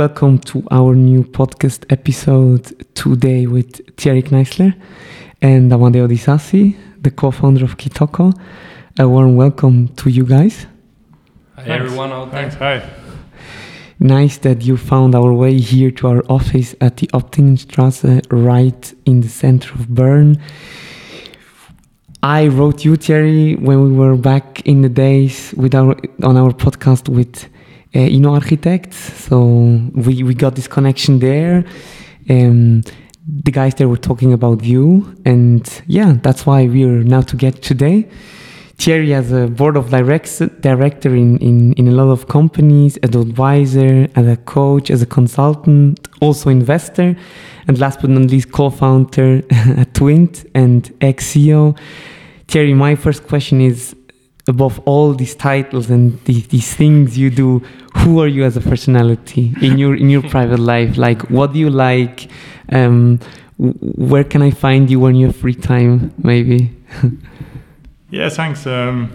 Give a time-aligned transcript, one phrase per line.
[0.00, 2.64] welcome to our new podcast episode
[2.94, 4.74] today with Thierry Kneissl
[5.42, 8.32] and Amadeo Di Sassi, the co-founder of Kitoko.
[8.98, 10.66] A warm welcome to you guys.
[11.56, 11.70] Hi Thanks.
[11.70, 12.48] everyone out there.
[12.48, 12.54] Thanks.
[12.56, 12.90] Hi.
[13.98, 19.20] Nice that you found our way here to our office at the Optingenstrasse, right in
[19.20, 20.40] the center of Bern.
[22.22, 26.52] I wrote you, Thierry, when we were back in the days with our on our
[26.52, 27.50] podcast with
[27.94, 28.96] uh, Inno Architects.
[29.24, 31.64] So we, we got this connection there.
[32.28, 32.82] Um,
[33.26, 38.08] the guys there were talking about you, and yeah, that's why we're now together today.
[38.80, 43.14] Thierry as a board of directs, director in, in, in a lot of companies, as
[43.14, 47.14] an advisor, as a coach, as a consultant, also investor,
[47.68, 51.78] and last but not least, co-founder at Twint and ex-CEO.
[52.48, 53.94] Thierry, my first question is,
[54.50, 57.60] above all these titles and these, these things you do,
[57.98, 60.98] who are you as a personality in your in your private life?
[60.98, 62.28] Like, what do you like?
[62.70, 63.18] Um,
[64.10, 66.12] where can I find you when you have free time?
[66.18, 66.70] Maybe.
[68.10, 68.66] Yeah, thanks.
[68.66, 69.12] Um,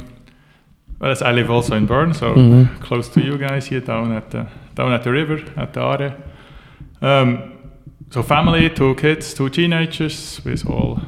[1.00, 2.82] well, as I live also in Bern, so mm-hmm.
[2.82, 6.16] close to you guys here down at the down at the river at the Aare.
[7.02, 7.52] Um,
[8.10, 11.02] so family, two kids, two teenagers, with all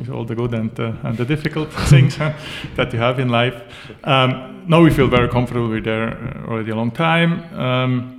[0.00, 3.62] with all the good and the, and the difficult things that you have in life.
[4.02, 5.68] Um, now we feel very comfortable.
[5.68, 7.32] We're there already a long time.
[7.56, 8.16] Um,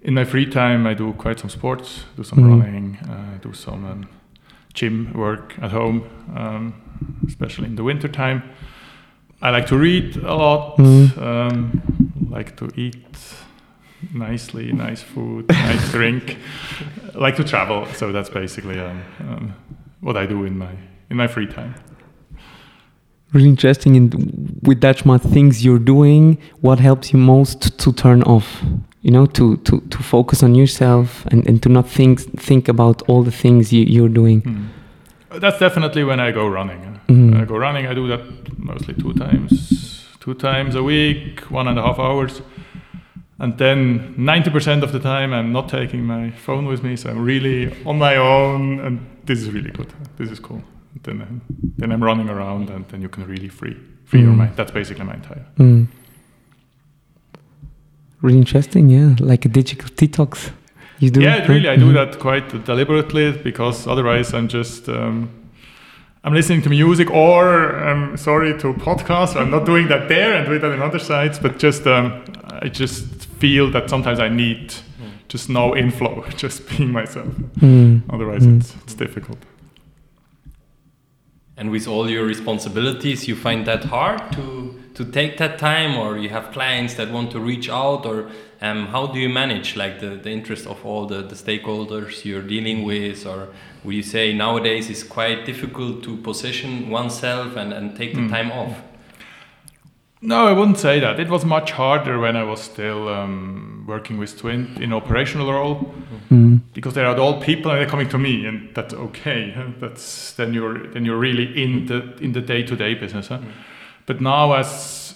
[0.00, 2.60] in my free time, I do quite some sports, do some mm-hmm.
[2.60, 4.08] running, uh, do some um,
[4.72, 6.08] gym work at home.
[6.34, 6.82] Um,
[7.26, 8.42] especially in the winter time.
[9.42, 10.78] I like to read a lot.
[10.78, 11.18] Mm.
[11.18, 13.18] Um, like to eat
[14.12, 16.38] nicely, nice food, nice drink.
[17.14, 17.86] Like to travel.
[17.94, 19.54] So that's basically um, um,
[20.06, 20.72] what I do in my
[21.10, 21.74] in my free time.
[23.32, 23.96] Really interesting.
[23.96, 24.06] And
[24.62, 28.48] with that much things you're doing, what helps you most to turn off?
[29.02, 33.02] You know, to to to focus on yourself and, and to not think think about
[33.08, 34.42] all the things you, you're doing.
[34.42, 34.68] Mm
[35.40, 37.00] that's definitely when I go running.
[37.06, 41.68] When I go running, I do that mostly two times, two times a week, one
[41.68, 42.42] and a half hours.
[43.38, 47.22] And then 90% of the time, I'm not taking my phone with me, so I'm
[47.22, 49.92] really on my own, and this is really good.
[50.16, 50.62] This is cool.
[51.02, 51.42] Then, I'm,
[51.76, 53.76] then I'm running around, and then you can really free
[54.06, 54.24] free mm.
[54.24, 54.56] your mind.
[54.56, 55.44] That's basically my entire.
[55.58, 55.88] Mm.
[58.22, 60.50] Really interesting, yeah, like a digital detox.
[60.98, 61.20] You do?
[61.20, 61.94] Yeah, really, I do mm-hmm.
[61.94, 65.28] that quite deliberately because otherwise I'm just um,
[66.24, 69.36] I'm listening to music or I'm sorry to podcasts.
[69.36, 72.68] I'm not doing that there and doing that in other sites, but just um, I
[72.68, 74.74] just feel that sometimes I need
[75.28, 77.34] just no inflow, just being myself.
[77.58, 78.02] Mm.
[78.10, 78.60] Otherwise, mm.
[78.60, 79.38] It's, it's difficult.
[81.56, 86.16] And with all your responsibilities, you find that hard to to take that time, or
[86.16, 88.30] you have clients that want to reach out, or
[88.62, 92.40] um, how do you manage like the, the interest of all the, the stakeholders you're
[92.40, 93.48] dealing with, or
[93.84, 98.30] would you say nowadays it's quite difficult to position oneself and, and take the mm.
[98.30, 98.80] time off?
[100.22, 101.20] No, I wouldn't say that.
[101.20, 105.94] It was much harder when I was still um, working with Twint in operational role,
[106.30, 106.60] mm.
[106.72, 109.54] because they are all people and they're coming to me, and that's okay.
[109.78, 113.28] That's then you're then you're really in the in the day to day business.
[113.28, 113.38] Huh?
[113.38, 113.52] Mm.
[114.06, 115.14] But now, as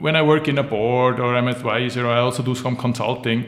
[0.00, 3.44] when I work in a board or I'm advisor, I also do some consulting.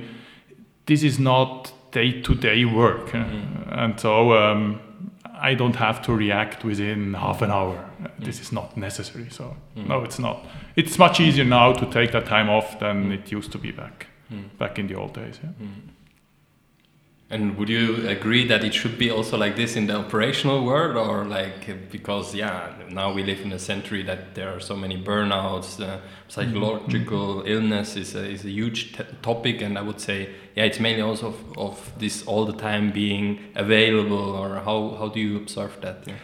[0.86, 3.78] This is not day-to-day work, mm.
[3.78, 4.80] and so um,
[5.40, 7.88] I don't have to react within half an hour.
[8.18, 9.28] This is not necessary.
[9.30, 9.88] So mm.
[9.88, 10.44] no, it's not.
[10.76, 14.06] It's much easier now to take that time off than it used to be back
[14.32, 14.58] mm.
[14.58, 15.38] back in the old days.
[15.42, 15.50] Yeah.
[15.62, 15.99] Mm.
[17.32, 20.96] And would you agree that it should be also like this in the operational world,
[20.96, 25.00] or like because yeah, now we live in a century that there are so many
[25.00, 27.52] burnouts, uh, psychological mm -hmm.
[27.52, 31.26] illness is a, is a huge topic, and I would say yeah, it's mainly also
[31.26, 35.96] of, of, this all the time being available, or how how do you observe that?
[36.06, 36.16] Yeah,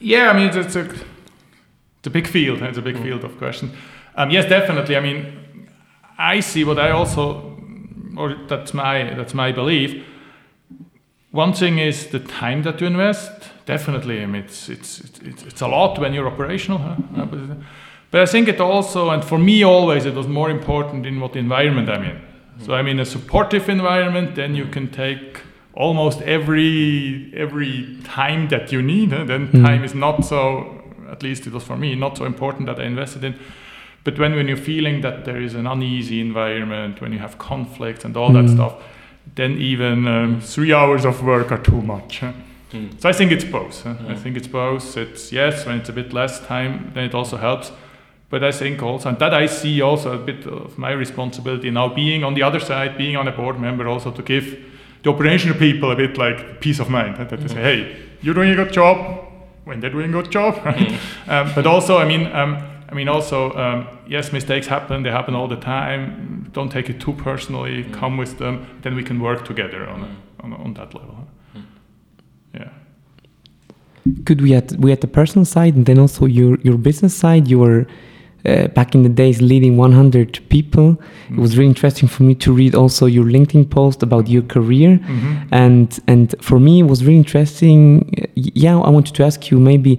[0.00, 0.80] yeah I mean it's, a
[1.98, 2.62] it's a big field.
[2.62, 3.02] It's a big mm.
[3.02, 3.72] field of questions.
[4.16, 4.96] Um, yes, definitely.
[4.96, 5.24] I mean,
[6.36, 7.56] I see what I also,
[8.16, 10.04] or that's my that's my belief
[11.38, 13.30] one thing is the time that you invest.
[13.64, 16.78] Definitely, I mean, it's, it's, it's, it's a lot when you're operational.
[16.78, 16.96] Huh?
[17.14, 17.62] Mm.
[18.10, 21.36] But I think it also, and for me always, it was more important in what
[21.36, 22.16] environment I'm in.
[22.16, 22.66] Mm.
[22.66, 25.40] So I'm in a supportive environment, then you can take
[25.74, 29.12] almost every every time that you need.
[29.12, 29.24] Huh?
[29.24, 29.64] Then mm.
[29.64, 30.40] time is not so,
[31.08, 33.34] at least it was for me, not so important that I invested in.
[34.02, 38.04] But when, when you're feeling that there is an uneasy environment, when you have conflicts
[38.04, 38.74] and all that stuff,
[39.34, 42.20] then even um, three hours of work are too much.
[42.20, 42.32] Huh?
[42.72, 43.00] Mm.
[43.00, 43.82] So I think it's both.
[43.82, 43.94] Huh?
[43.94, 44.10] Mm.
[44.10, 44.96] I think it's both.
[44.96, 47.72] It's yes, when it's a bit less time, then it also helps.
[48.30, 51.88] but I think also, and that I see also a bit of my responsibility now
[51.88, 54.58] being on the other side, being on a board member, also to give
[55.02, 57.16] the operational people a bit like peace of mind.
[57.16, 59.24] That they say, hey, you're doing a good job
[59.64, 60.92] when they're doing a good job, right?
[61.26, 62.58] um, but also, I mean, um,
[62.90, 65.02] I mean, also, um, yes, mistakes happen.
[65.02, 66.50] They happen all the time.
[66.52, 67.84] Don't take it too personally.
[67.92, 68.66] Come with them.
[68.82, 71.28] Then we can work together on, a, on, on that level.
[72.54, 72.70] Yeah.
[74.24, 74.40] Good.
[74.40, 77.48] We had we had the personal side, and then also your your business side.
[77.48, 77.86] You were
[78.46, 80.96] uh, back in the days leading 100 people.
[81.28, 81.38] Mm.
[81.38, 84.98] It was really interesting for me to read also your LinkedIn post about your career,
[84.98, 85.52] mm-hmm.
[85.52, 88.10] and and for me it was really interesting.
[88.34, 89.98] Yeah, I wanted to ask you maybe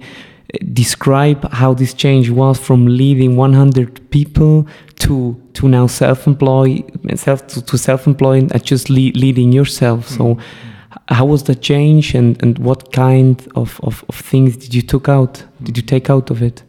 [0.72, 4.66] describe how this change was from leading 100 people
[4.96, 10.08] to to now self-employed self to, to self-employed and just lead, leading yourself.
[10.08, 10.16] Mm.
[10.16, 10.38] So
[11.08, 15.08] how was the change and, and what kind of, of, of things did you took
[15.08, 16.62] out did you take out of it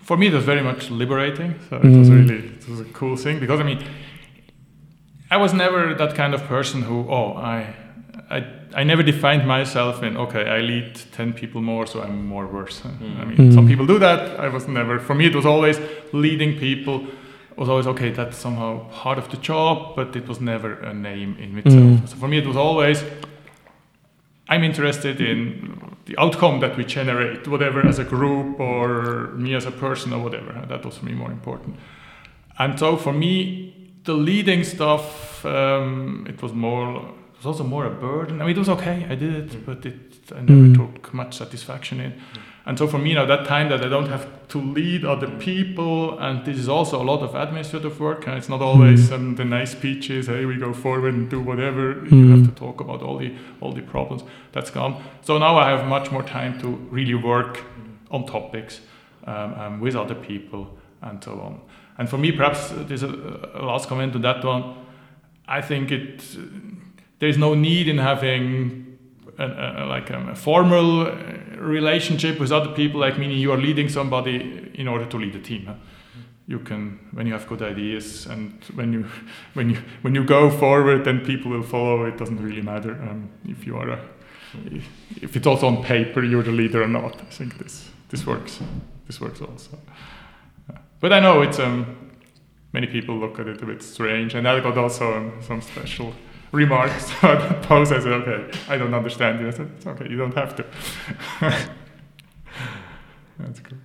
[0.00, 2.28] for me it was very much liberating so it was mm.
[2.28, 3.84] really it was a cool thing because i mean
[5.30, 7.74] i was never that kind of person who oh i
[8.30, 12.46] i, I never defined myself in okay i lead 10 people more so i'm more
[12.46, 13.20] worse mm.
[13.20, 13.54] i mean mm.
[13.54, 15.78] some people do that i was never for me it was always
[16.12, 17.06] leading people
[17.56, 21.36] was always okay that's somehow part of the job but it was never a name
[21.38, 22.08] in itself mm.
[22.08, 23.04] so for me it was always
[24.48, 29.66] i'm interested in the outcome that we generate whatever as a group or me as
[29.66, 31.76] a person or whatever that was for me more important
[32.58, 33.72] and so for me
[34.04, 38.56] the leading stuff um, it was more it was also more a burden i mean
[38.56, 39.66] it was okay i did it mm.
[39.66, 39.98] but it
[40.34, 40.76] i never mm.
[40.76, 42.40] took much satisfaction in mm.
[42.64, 46.16] And so for me now, that time that I don't have to lead other people,
[46.20, 49.14] and this is also a lot of administrative work, and it's not always mm.
[49.14, 50.28] um, the nice speeches.
[50.28, 51.94] Hey, we go forward and do whatever.
[51.94, 52.12] Mm.
[52.12, 52.46] You have mm.
[52.46, 54.22] to talk about all the all the problems.
[54.52, 55.02] That's gone.
[55.22, 57.64] So now I have much more time to really work
[58.12, 58.80] on topics
[59.26, 61.60] um, um, with other people and so on.
[61.98, 63.08] And for me, perhaps there's a,
[63.54, 64.76] a last comment on that one.
[65.48, 66.22] I think it
[67.22, 68.98] there is no need in having
[69.38, 71.12] a, a, like a, formal uh,
[71.56, 75.38] relationship with other people, like meaning you are leading somebody in order to lead a
[75.38, 75.70] team.
[76.48, 79.06] You can, when you have good ideas, and when you,
[79.54, 82.06] when you, when you go forward, then people will follow.
[82.06, 84.00] It doesn't really matter um, if you are a,
[85.22, 87.20] if it's also on paper you're the leader or not.
[87.20, 88.58] I think this this works.
[89.06, 89.78] This works also.
[90.98, 92.10] But I know it's um,
[92.72, 96.12] many people look at it a bit strange, and I got also um, some special
[96.52, 97.10] remarks
[97.62, 97.92] post.
[97.92, 99.48] I said, okay, I don't understand you.
[99.48, 100.64] I said, it's okay, you don't have to.
[103.38, 103.78] That's cool.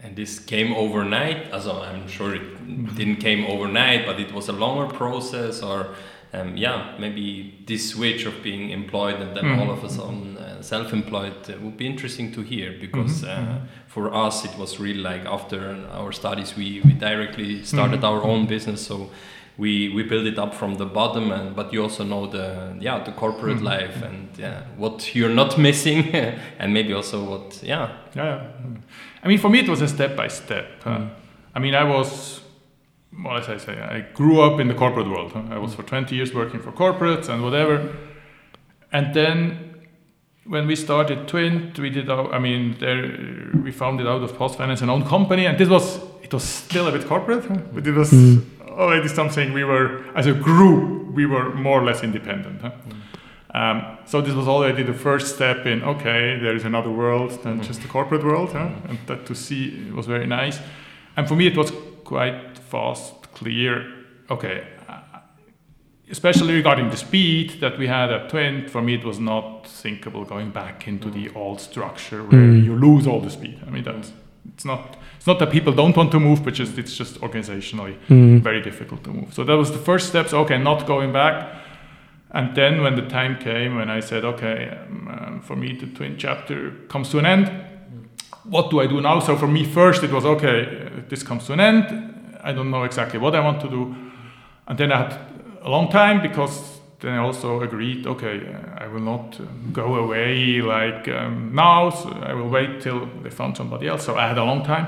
[0.00, 1.52] And this came overnight.
[1.52, 2.94] Also, I'm sure it mm-hmm.
[2.94, 5.60] didn't came overnight, but it was a longer process.
[5.60, 5.88] Or,
[6.32, 9.60] um, yeah, maybe this switch of being employed and then mm-hmm.
[9.60, 13.26] all of a sudden uh, self-employed uh, would be interesting to hear because mm-hmm.
[13.26, 13.66] uh, mm-hmm.
[13.88, 18.04] for us it was really like after our studies we, we directly started mm-hmm.
[18.04, 18.86] our own business.
[18.86, 19.10] So
[19.58, 23.02] we we build it up from the bottom and but you also know the yeah
[23.04, 23.78] the corporate mm -hmm.
[23.78, 26.14] life and yeah what you're not missing
[26.60, 28.40] and maybe also what yeah yeah, yeah.
[29.24, 31.08] i mean for me it was a step by step uh, mm.
[31.56, 32.40] i mean i was
[33.24, 35.56] well as i say i grew up in the corporate world huh?
[35.56, 37.80] i was for 20 years working for corporates and whatever
[38.92, 39.58] and then
[40.50, 43.02] when we started Twint, we did our, I mean, there,
[43.64, 46.86] we founded it out of PostFinance an own company, and this was, it was still
[46.86, 47.44] a bit corporate,
[47.74, 51.84] but it was mm already something we were, as a group, we were more or
[51.84, 52.62] less independent.
[52.62, 52.70] Huh?
[52.70, 52.94] Mm.
[53.54, 57.60] Um, so this was already the first step in okay, there is another world than
[57.60, 57.64] mm.
[57.64, 58.70] just the corporate world, huh?
[58.88, 60.60] and that to see it was very nice.
[61.16, 61.72] And for me, it was
[62.04, 63.94] quite fast, clear.
[64.30, 65.00] Okay, uh,
[66.10, 70.24] especially regarding the speed that we had at Twint, for me it was not thinkable
[70.24, 72.62] going back into the old structure where mm.
[72.62, 73.58] you lose all the speed.
[73.66, 74.12] I mean that's
[74.54, 77.96] it's not it's not that people don't want to move, but just it's just organizationally
[78.08, 78.40] mm.
[78.40, 79.34] very difficult to move.
[79.34, 80.32] So that was the first steps.
[80.32, 81.54] Okay, not going back.
[82.30, 85.86] And then when the time came, when I said, okay, um, um, for me the
[85.86, 87.50] Twint chapter comes to an end.
[88.44, 89.20] What do I do now?
[89.20, 90.86] So for me, first it was okay.
[90.86, 92.38] Uh, this comes to an end.
[92.42, 93.94] I don't know exactly what I want to do.
[94.66, 95.18] And then I had
[95.62, 99.94] a long time because then I also agreed, okay, uh, I will not uh, go
[99.96, 101.90] away like um, now.
[101.90, 104.04] So I will wait till they found somebody else.
[104.04, 104.86] So I had a long time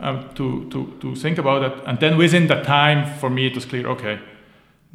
[0.00, 1.84] um, to, to, to think about it.
[1.86, 4.18] And then within that time, for me, it was clear, okay,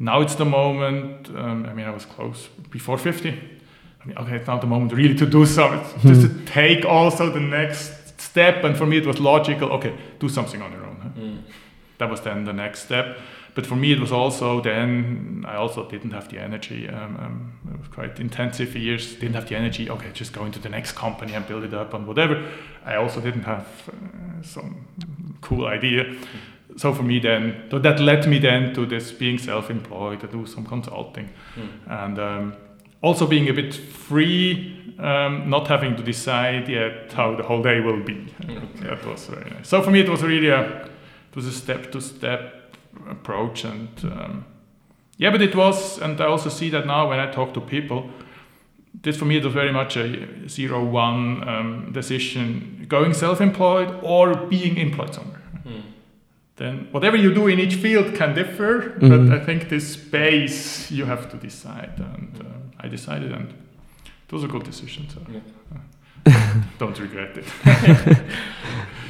[0.00, 1.28] now it's the moment.
[1.28, 3.28] Um, I mean, I was close before 50.
[3.28, 6.08] I mean, okay, it's now the moment really to do something, hmm.
[6.08, 8.64] just to take also the next step.
[8.64, 10.96] And for me, it was logical, okay, do something on your own.
[11.02, 11.20] Huh?
[11.20, 11.42] Mm.
[11.98, 13.18] That was then the next step.
[13.58, 16.88] But for me, it was also then I also didn't have the energy.
[16.88, 19.14] Um, um, it was quite intensive years.
[19.16, 19.90] Didn't have the energy.
[19.90, 22.40] Okay, just go into the next company and build it up and whatever.
[22.86, 24.86] I also didn't have uh, some
[25.40, 26.14] cool idea.
[26.76, 30.46] So for me then, so that led me then to this being self-employed, to do
[30.46, 32.04] some consulting, Mm.
[32.04, 32.52] and um,
[33.02, 37.80] also being a bit free, um, not having to decide yet how the whole day
[37.80, 38.32] will be.
[38.82, 39.66] That was very nice.
[39.68, 40.62] So for me, it was really a,
[41.30, 42.54] it was a step-to-step
[43.10, 44.44] approach, and um,
[45.16, 48.10] yeah, but it was, and I also see that now when I talk to people,
[49.02, 54.76] this for me it was very much a zero-one um, decision: going self-employed or being
[54.76, 55.42] employed somewhere.
[55.66, 55.82] Mm.
[56.56, 59.08] Then whatever you do in each field can differ, Mhm.
[59.28, 63.48] but I think this base you have to decide, and uh, I decided, and
[64.26, 65.06] it was a good decision.
[65.08, 65.40] So Yeah.
[66.78, 67.46] don't regret it.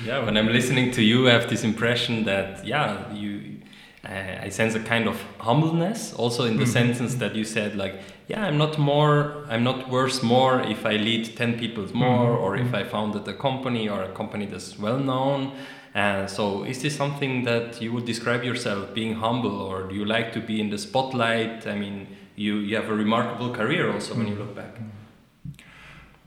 [0.07, 3.58] Yeah, when I'm listening to you, I have this impression that yeah, you,
[4.05, 6.69] uh, I sense a kind of humbleness, also in the Mhm.
[6.73, 7.95] sentence that you said like,
[8.29, 12.43] yeah, I'm not more, I'm not worth more if I lead ten people more, Mhm.
[12.43, 15.53] or if I founded a company or a company that's well known.
[15.95, 20.05] Uh, so, is this something that you would describe yourself being humble, or do you
[20.05, 21.67] like to be in the spotlight?
[21.67, 24.75] I mean, you you have a remarkable career also when you look back.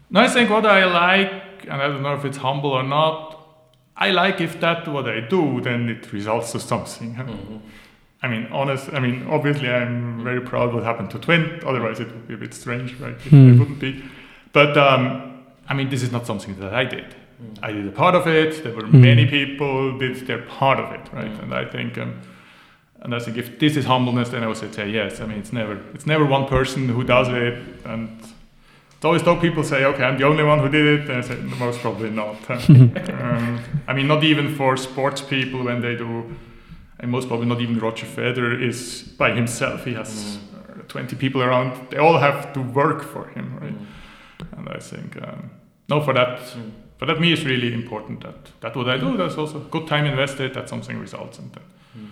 [0.10, 1.32] No, I think what I like,
[1.70, 3.41] and I don't know if it's humble or not,
[3.98, 7.14] I like if that what I do, then it results to something.
[7.16, 7.24] huh?
[7.24, 7.60] Mhm.
[8.24, 8.90] I mean, honest.
[8.94, 11.64] I mean, obviously, I'm very proud what happened to Twint.
[11.66, 13.16] Otherwise, it would be a bit strange, right?
[13.26, 13.50] If Hmm.
[13.54, 14.04] it wouldn't be.
[14.54, 15.04] But um,
[15.70, 17.06] I mean, this is not something that I did.
[17.42, 17.58] Mm.
[17.64, 18.64] I did a part of it.
[18.64, 19.02] There were Hmm.
[19.02, 21.34] many people did their part of it, right?
[21.34, 21.44] Mm.
[21.44, 22.14] And I think, um,
[23.02, 25.20] and I think if this is humbleness, then I would say yes.
[25.22, 27.56] I mean, it's never it's never one person who does it,
[27.86, 28.10] and
[29.02, 31.10] it's always though people say, okay, I'm the only one who did it.
[31.10, 32.38] And I say, most probably not.
[32.70, 36.36] um, I mean, not even for sports people when they do.
[37.00, 39.86] And most probably not even Roger Federer is by himself.
[39.86, 41.90] He has uh, 20 people around.
[41.90, 43.74] They all have to work for him, right?
[43.74, 44.58] Mm.
[44.58, 45.50] And I think um,
[45.90, 46.72] no, for that, Mm.
[47.00, 49.18] for that me is really important that that what I do.
[49.18, 50.54] That's also good time invested.
[50.54, 51.64] That something results, and then,
[51.98, 52.10] Mm.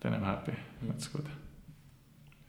[0.00, 0.54] then I'm happy.
[0.88, 1.26] That's good.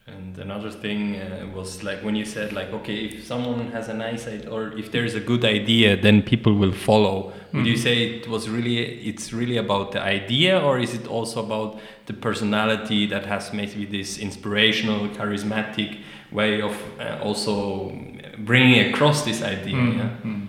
[0.05, 3.93] And another thing uh, was like when you said like okay if someone has a
[3.93, 7.31] nice idea or if there is a good idea then people will follow.
[7.53, 7.83] Would you Mhm.
[7.83, 8.77] say it was really
[9.09, 13.85] it's really about the idea or is it also about the personality that has maybe
[13.85, 15.97] this inspirational charismatic
[16.31, 17.91] way of uh, also
[18.39, 19.75] bringing across this idea?
[19.75, 20.09] Mm, Yeah.
[20.25, 20.47] mm.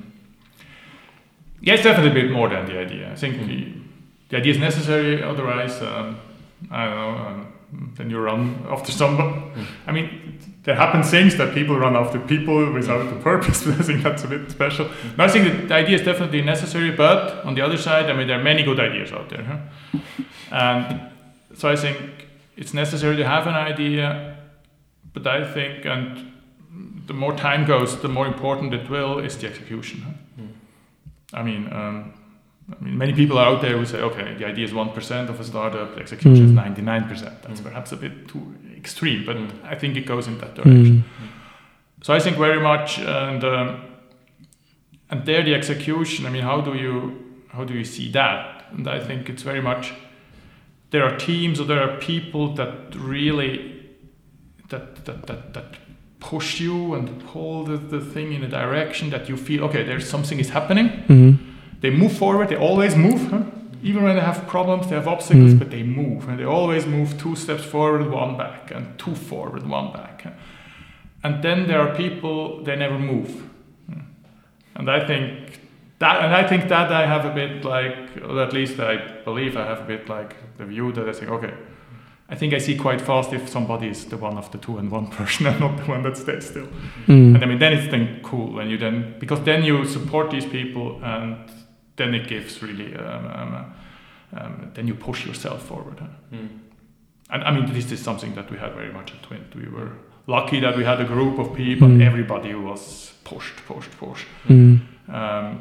[1.61, 3.13] Yeah, it's definitely a bit more than the idea.
[3.13, 3.47] I think Mm.
[3.47, 3.67] the,
[4.31, 5.23] the idea is necessary.
[5.23, 6.17] Otherwise, um,
[6.71, 7.27] I don't know.
[7.27, 7.47] Um,
[7.97, 9.33] then you run after somebody.
[9.33, 9.67] Mm.
[9.87, 13.67] I mean, there happen things that people run after people without a purpose.
[13.81, 14.89] I think that's a bit special.
[15.17, 16.91] No, I think that the idea is definitely necessary.
[16.91, 19.43] But on the other side, I mean, there are many good ideas out there.
[19.45, 19.59] Huh?
[20.51, 21.01] And
[21.55, 21.99] so I think
[22.57, 24.37] it's necessary to have an idea.
[25.13, 26.33] But I think, and
[27.07, 30.01] the more time goes, the more important it will is the execution.
[30.01, 30.43] huh?
[30.43, 30.49] Mm.
[31.33, 32.15] I mean, um,
[32.73, 35.29] I mean, many people are out there who say, okay, the idea is one percent
[35.31, 36.83] of a startup, the execution is Mm.
[36.85, 37.43] nine percent.
[37.43, 37.65] That's Mm.
[37.65, 39.51] perhaps a bit too extreme, but Mm.
[39.73, 41.05] I think it goes in that direction.
[41.05, 42.05] Mm.
[42.05, 43.69] So I think very much, and um,
[45.11, 46.27] and there the execution.
[46.27, 47.13] I mean, how do you
[47.53, 48.65] how do you see that?
[48.73, 49.93] And I think it's very much
[50.91, 53.59] there are teams or there are people that really
[54.71, 55.65] that that that, that
[56.21, 59.85] push you and pull the, the thing in a direction that you feel okay.
[59.85, 60.89] There's something is happening.
[61.09, 61.37] Mhm.
[61.85, 62.49] They move forward.
[62.49, 63.21] They always move.
[63.31, 63.43] Huh?
[63.83, 65.59] Even when they have problems, they have obstacles, Mm.
[65.59, 66.27] but they move.
[66.29, 70.25] And they always move two steps forward, one back, and two forward, one back.
[71.23, 73.29] And then there are people they never move.
[73.89, 74.01] Hmm.
[74.77, 75.61] And I think
[75.99, 77.97] that, and I think that I have a bit like,
[78.29, 81.31] or at least I believe I have a bit like the view that I think,
[81.31, 81.53] okay,
[82.31, 84.91] I think I see quite fast if somebody is the one of the two and
[84.91, 86.69] one person and not the one that stays still.
[87.07, 87.35] Mm.
[87.35, 90.47] And I mean, then it's then cool when you then because then you support these
[90.47, 91.37] people, and
[91.97, 92.95] then it gives really.
[92.97, 93.75] Um, um,
[94.37, 95.99] um, then you push yourself forward.
[96.01, 96.07] huh?
[96.33, 96.49] Mm.
[97.31, 99.55] And I mean, this is something that we had very much at Twint.
[99.55, 99.91] We were
[100.27, 102.03] lucky that we had a group of people, Mm.
[102.07, 104.27] everybody was pushed, pushed, pushed.
[104.49, 104.81] Mm.
[105.09, 105.59] Um,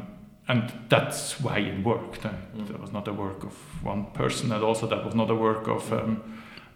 [0.47, 2.25] and that's why it worked.
[2.25, 2.67] Uh, Mm.
[2.67, 3.53] That was not a work of
[3.85, 6.17] one person, and also that was not a work of um,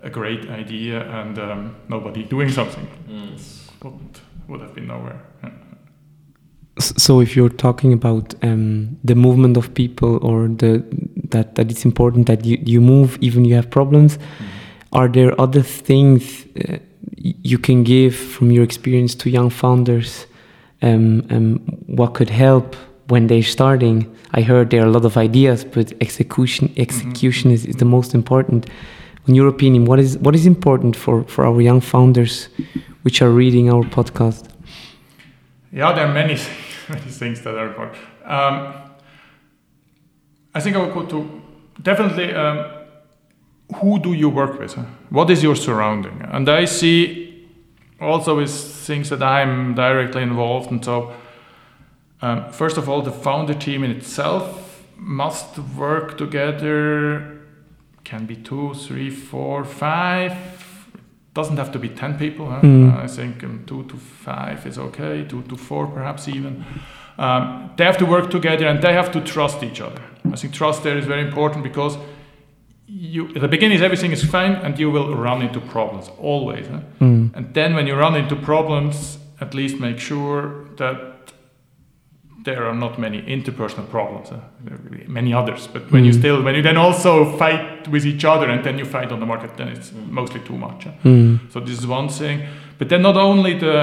[0.04, 2.88] a great idea and um, nobody doing something.
[3.10, 3.34] Mm.
[3.34, 3.94] It's what
[4.48, 5.20] would have been nowhere.
[5.44, 5.50] Yeah.
[6.78, 10.84] S- So if you're talking about um, the movement of people or the
[11.32, 14.18] that that it's important that you, you move even you have problems,
[14.92, 16.78] are there other things uh,
[17.44, 20.26] you can give from your experience to young founders?
[20.82, 22.76] Um, um, what could help
[23.10, 24.06] when they're starting?
[24.34, 28.14] I heard there are a lot of ideas, but execution execution is, is the most
[28.14, 28.66] important.
[29.28, 32.50] in your opinion, what is what is important for for our young founders,
[33.04, 34.44] which are reading our podcast?
[35.74, 36.38] Yeah, there are many
[36.94, 37.98] many things that are important.
[38.26, 38.74] Um,
[40.54, 41.42] I think I would go to
[41.82, 42.34] definitely.
[42.34, 42.78] Um,
[43.76, 44.74] who do you work with?
[45.10, 46.22] What is your surrounding?
[46.32, 47.48] And I see
[48.00, 50.82] also with things that I'm directly involved in.
[50.82, 51.14] So,
[52.22, 57.42] um, first of all, the founder team in itself must work together.
[58.04, 60.57] Can be two, three, four, five.
[61.38, 62.46] Doesn't have to be ten people.
[62.50, 62.62] Huh?
[62.62, 62.98] Mm.
[63.06, 65.24] I think um, two to five is okay.
[65.24, 66.66] Two to four, perhaps even.
[67.20, 70.02] Um, they have to work together and they have to trust each other.
[70.34, 71.98] I think trust there is very important because
[72.88, 76.80] you at the beginning everything is fine and you will run into problems always huh?
[77.02, 77.30] mm.
[77.36, 81.17] and then when you run into problems at least make sure that
[82.48, 84.40] there are not many interpersonal problems huh?
[85.08, 86.08] many others but when mm.
[86.08, 89.20] you still when you then also fight with each other and then you fight on
[89.20, 90.10] the market then it's mm.
[90.10, 90.92] mostly too much huh?
[91.04, 91.40] mm.
[91.52, 92.48] so this is one thing
[92.80, 93.78] but then not only the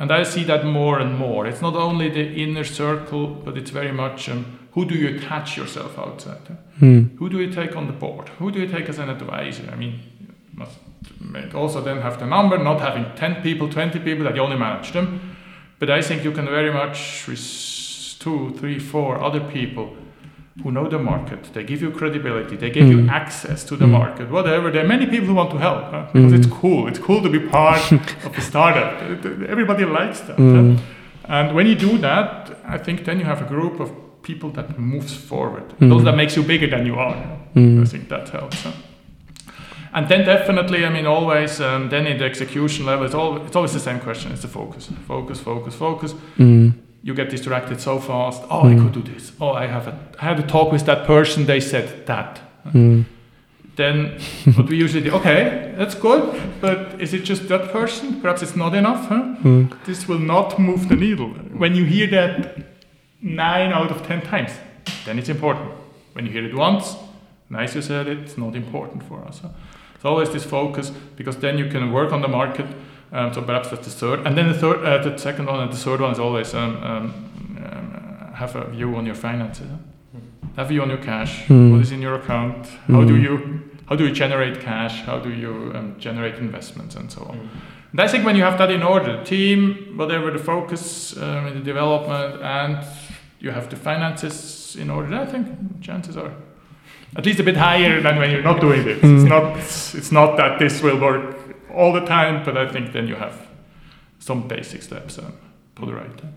[0.00, 3.70] and i see that more and more it's not only the inner circle but it's
[3.70, 6.56] very much um, who do you attach yourself outside?
[6.80, 7.16] Mm.
[7.18, 8.28] Who do you take on the board?
[8.38, 9.68] Who do you take as an advisor?
[9.72, 10.78] I mean, you must
[11.54, 14.92] also then have the number, not having 10 people, 20 people that you only manage
[14.92, 15.36] them.
[15.78, 17.38] But I think you can very much with
[18.20, 19.96] two, three, four other people
[20.62, 21.42] who know the market.
[21.54, 22.56] They give you credibility.
[22.56, 22.90] They give mm.
[22.90, 23.10] you hmm.
[23.10, 23.92] access to the mm.
[23.92, 24.30] market.
[24.30, 24.70] Whatever.
[24.70, 26.06] There are many people who want to help huh?
[26.12, 26.38] because mm.
[26.38, 26.86] it's cool.
[26.86, 27.92] It's cool to be part
[28.26, 29.00] of a startup.
[29.48, 30.36] Everybody likes that.
[30.36, 30.62] Huh?
[30.62, 30.76] Hmm.
[31.24, 33.90] And when you do that, I think then you have a group of
[34.22, 35.68] people that moves forward.
[35.78, 35.88] Mm.
[35.88, 37.16] Those that makes you bigger than you are.
[37.56, 38.62] I think that helps.
[38.62, 38.72] Huh?
[39.92, 43.56] And then definitely, I mean, always um, then in the execution level, it's, all, it's
[43.56, 44.30] always the same question.
[44.32, 46.14] It's the focus, focus, focus, focus.
[47.00, 47.06] Mm.
[47.06, 48.42] You get distracted so fast.
[48.50, 49.32] Oh, I could do this.
[49.40, 51.46] Oh, I have a, I had a talk with that person.
[51.46, 52.40] They said that.
[53.76, 54.18] Then
[54.56, 56.22] what we usually do, okay, that's good,
[56.60, 58.20] but is it just that person?
[58.20, 59.08] Perhaps it's not enough.
[59.08, 59.34] Huh?
[59.86, 61.28] This will not move the needle.
[61.56, 62.66] When you hear that
[63.22, 64.50] nine out of ten times,
[65.06, 65.70] then it's important.
[66.12, 66.96] When you hear it once,
[67.48, 69.40] nice you said it, it's not important for us.
[69.94, 72.66] It's always this focus because then you can work on the market.
[73.12, 75.72] Um, so perhaps that's the third, and then the third, uh, the second one, and
[75.72, 77.14] the third one is always um, um,
[77.58, 79.66] um have a view on your finances.
[79.68, 80.20] Huh?
[80.56, 81.46] Have a view on your cash.
[81.46, 81.72] Mm.
[81.72, 82.64] What is in your account?
[82.64, 82.94] Mm.
[82.94, 83.22] How do hmm.
[83.22, 85.02] you how do you generate cash?
[85.02, 87.38] How do you um, generate investments and so on?
[87.38, 87.48] Mm.
[87.92, 91.46] And I think when you have that in order, the team, whatever the focus um,
[91.48, 92.86] in the development, and
[93.40, 96.32] you have the finances in order, I think chances are
[97.16, 99.00] at least a bit higher than when you're not doing it.
[99.00, 99.16] Mm.
[99.16, 99.56] It's not
[99.98, 101.36] it's not that this will work
[101.74, 103.46] all the time, but I think then you have
[104.18, 105.32] some basic steps um,
[105.74, 106.34] for the right time.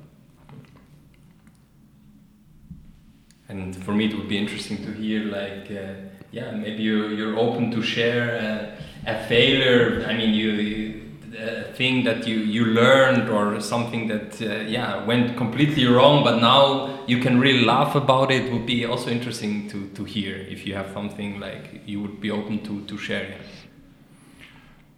[3.49, 5.93] And for me, it would be interesting to hear, like, uh,
[6.31, 10.05] yeah, maybe you, you're open to share uh, a failure.
[10.07, 11.03] I mean, you
[11.35, 16.39] a thing that you you learned or something that uh, yeah went completely wrong but
[16.39, 20.65] now you can really laugh about it would be also interesting to to hear if
[20.65, 23.35] you have something like you would be open to to share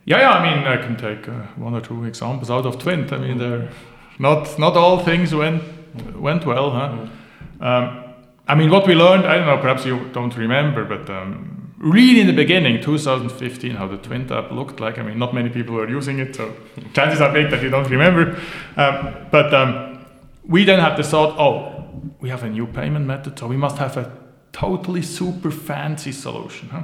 [0.05, 3.11] yeah yeah, i mean i can take uh, one or two examples out of twint
[3.11, 3.69] i mean there
[4.19, 5.61] not not all things went
[6.15, 7.07] went well huh
[7.61, 8.03] um,
[8.47, 12.19] i mean what we learned i don't know perhaps you don't remember but um, really
[12.19, 14.97] in the beginning, 2015, how the Twint app looked like.
[14.97, 16.55] I mean, not many people were using it, so
[16.93, 18.39] chances are big that you don't remember.
[18.75, 20.05] Um, but um,
[20.47, 23.77] we then had the thought, oh, we have a new payment method, so we must
[23.77, 24.11] have a
[24.51, 26.69] totally super fancy solution.
[26.69, 26.83] Huh?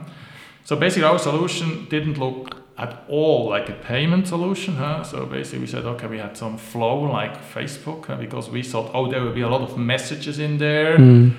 [0.63, 4.75] So basically, our solution didn't look at all like a payment solution.
[4.75, 5.03] Huh?
[5.03, 8.15] So basically, we said, okay, we had some flow like Facebook huh?
[8.15, 10.97] because we thought, oh, there will be a lot of messages in there.
[10.97, 11.35] Mm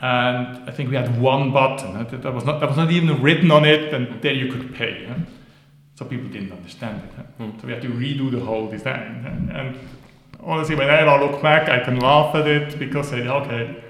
[0.00, 3.50] and I think we had one button that was not that was not even written
[3.50, 5.12] on it, and there you could pay.
[5.96, 7.42] So people didn't understand it.
[7.42, 7.60] Mm.
[7.60, 9.50] So we had to redo the whole design.
[9.52, 9.76] And
[10.40, 13.82] honestly, when I look back, I can laugh at it because I okay,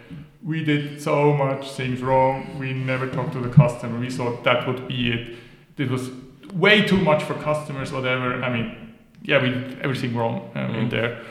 [0.42, 2.58] we did so much things wrong.
[2.58, 4.00] We never talked to the customer.
[4.00, 5.36] We thought that would be it.
[5.76, 6.10] It was
[6.54, 7.92] way too much for customers.
[7.92, 8.42] Whatever.
[8.42, 10.82] I mean, yeah, we did everything wrong um, mm.
[10.82, 11.22] in there.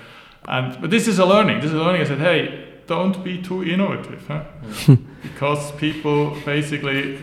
[0.48, 1.62] And but this is a learning.
[1.62, 2.02] This is a learning.
[2.02, 4.44] I said, hey don't be too innovative, huh?
[5.22, 7.20] because people basically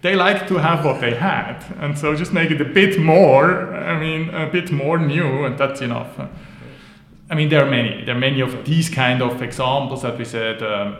[0.00, 3.74] they like to have what they had, and so just make it a bit more.
[3.74, 6.16] I mean, a bit more new, and that's enough.
[6.16, 6.28] Huh?
[7.28, 8.04] I mean, there are many.
[8.04, 10.62] There are many of these kind of examples that we said.
[10.62, 10.96] Um,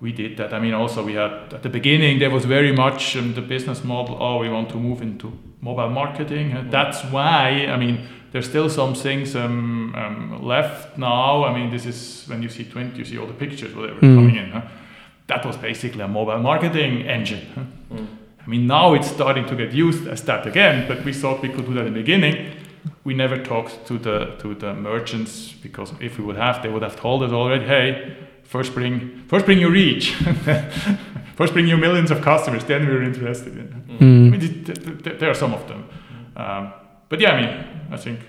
[0.00, 0.52] we did that.
[0.52, 3.82] I mean, also we had at the beginning there was very much um, the business
[3.82, 4.16] model.
[4.20, 6.68] Oh, we want to move into mobile marketing.
[6.70, 7.66] That's why.
[7.66, 11.44] I mean, there's still some things um, um, left now.
[11.44, 14.14] I mean, this is when you see Twint, you see all the pictures, whatever, mm.
[14.14, 14.50] coming in.
[14.50, 14.62] Huh?
[15.26, 17.46] That was basically a mobile marketing engine.
[17.54, 17.96] Huh?
[17.96, 18.06] Mm.
[18.46, 21.48] I mean, now it's starting to get used as that again, but we thought we
[21.48, 22.52] could do that in the beginning.
[23.02, 26.82] We never talked to the to the merchants because if we would have, they would
[26.82, 30.14] have told us already, hey, first bring first bring your reach,
[31.36, 33.68] first bring you millions of customers, then we're interested in.
[34.00, 34.26] Mm.
[34.26, 35.84] I mean, th- th- th- there are some of them,
[36.36, 36.72] um,
[37.08, 37.54] but yeah, I mean,
[37.92, 38.20] I think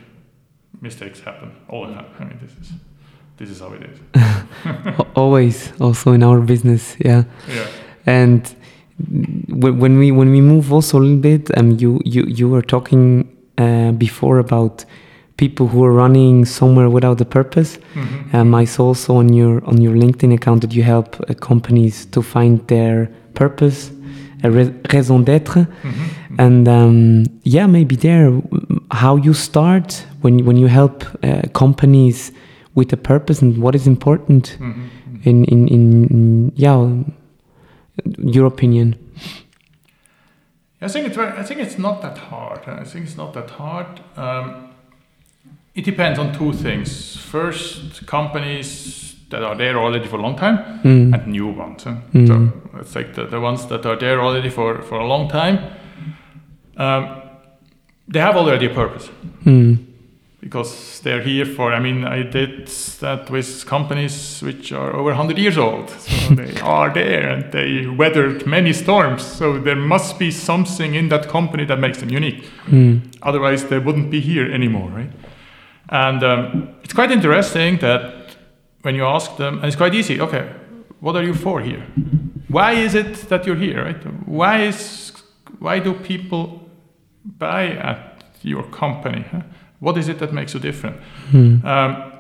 [0.82, 2.06] mistakes happen all the time.
[2.20, 2.74] I mean, this is
[3.38, 5.06] this is how it is.
[5.16, 7.24] Always, also in our business, yeah.
[7.48, 7.68] Yeah.
[8.06, 8.56] And
[9.50, 13.28] when we when we move also a little bit, um, you you you were talking
[13.58, 14.86] uh, before about
[15.38, 17.78] people who are running somewhere without a purpose.
[17.96, 18.34] Mhm.
[18.34, 22.06] Um, I saw also on your on your LinkedIn account that you help uh, companies
[22.12, 23.92] to find their purpose,
[24.44, 26.40] a rais- raison d'être, Mhm.
[26.40, 28.32] and um, yeah, maybe there
[28.92, 32.32] how you start when when you help uh, companies
[32.76, 34.74] with a purpose and what is important Mhm.
[34.74, 35.20] Mhm.
[35.24, 36.88] in in, in yeah
[38.34, 38.96] your opinion.
[40.82, 42.60] I think it's very, I think it's not that hard.
[42.68, 43.88] I think it's not that hard.
[44.16, 44.67] Um,
[45.78, 47.16] it depends on two things.
[47.32, 51.14] First, companies that are there already for a long time, Mm.
[51.14, 51.84] and new ones.
[51.84, 51.96] huh?
[52.14, 52.28] Mm.
[52.28, 52.34] So
[52.78, 55.58] let's take the, the ones that are there already for, for a long time.
[56.78, 57.22] Um,
[58.08, 59.10] they have already a purpose
[59.46, 59.78] Mm.
[60.42, 61.74] because they're here for.
[61.74, 62.68] I mean, I did
[63.02, 65.90] that with companies which are over 100 years old.
[65.90, 69.24] So they are there and they weathered many storms.
[69.24, 72.46] So there must be something in that company that makes them unique.
[72.72, 73.02] Mm.
[73.22, 75.12] Otherwise, they wouldn't be here anymore, right?
[75.90, 78.36] And um, it's quite interesting that
[78.82, 80.20] when you ask them, and it's quite easy.
[80.22, 80.50] Okay,
[81.00, 81.86] what are you for here?
[82.50, 84.28] Why is it that you're here, right?
[84.28, 85.12] Why is
[85.60, 86.70] why do people
[87.38, 89.26] buy at your company?
[89.32, 89.42] huh?
[89.80, 90.98] What is it that makes you different?
[91.32, 91.64] Mm.
[91.64, 92.12] Um,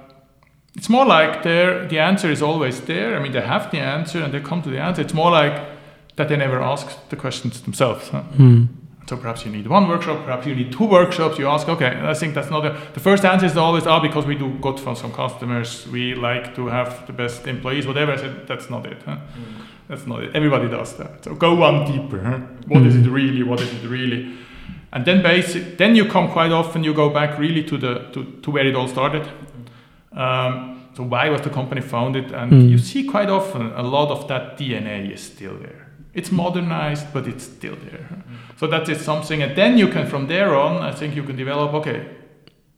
[0.75, 3.17] it's more like the answer is always there.
[3.17, 5.01] I mean, they have the answer and they come to the answer.
[5.01, 5.59] It's more like
[6.17, 8.09] that they never ask the questions themselves.
[8.09, 8.23] huh?
[8.37, 8.67] Mm.
[9.09, 11.39] So perhaps you need one workshop, perhaps you need two workshops.
[11.39, 14.25] You ask, okay, I think that's not a, the first answer is always, ah, because
[14.25, 18.11] we do good for some customers, we like to have the best employees, whatever.
[18.11, 19.01] I said, that's not it.
[19.05, 19.17] Huh?
[19.87, 20.35] That's not it.
[20.35, 21.23] Everybody does that.
[21.23, 22.21] So go one deeper.
[22.21, 22.39] Huh?
[22.67, 23.43] What is it really?
[23.43, 24.33] What is it really?
[24.91, 26.83] And then basic, then you come quite often.
[26.83, 29.25] You go back really to the to, to where it all started.
[30.11, 32.31] Um, so why was the company founded?
[32.33, 32.69] And Mm.
[32.69, 35.86] you see quite often a lot of that DNA is still there.
[36.17, 38.23] It's modernized, but it's still there.
[38.59, 41.35] So that is something, and then you can, from there on, I think you can
[41.35, 41.73] develop.
[41.75, 42.07] Okay,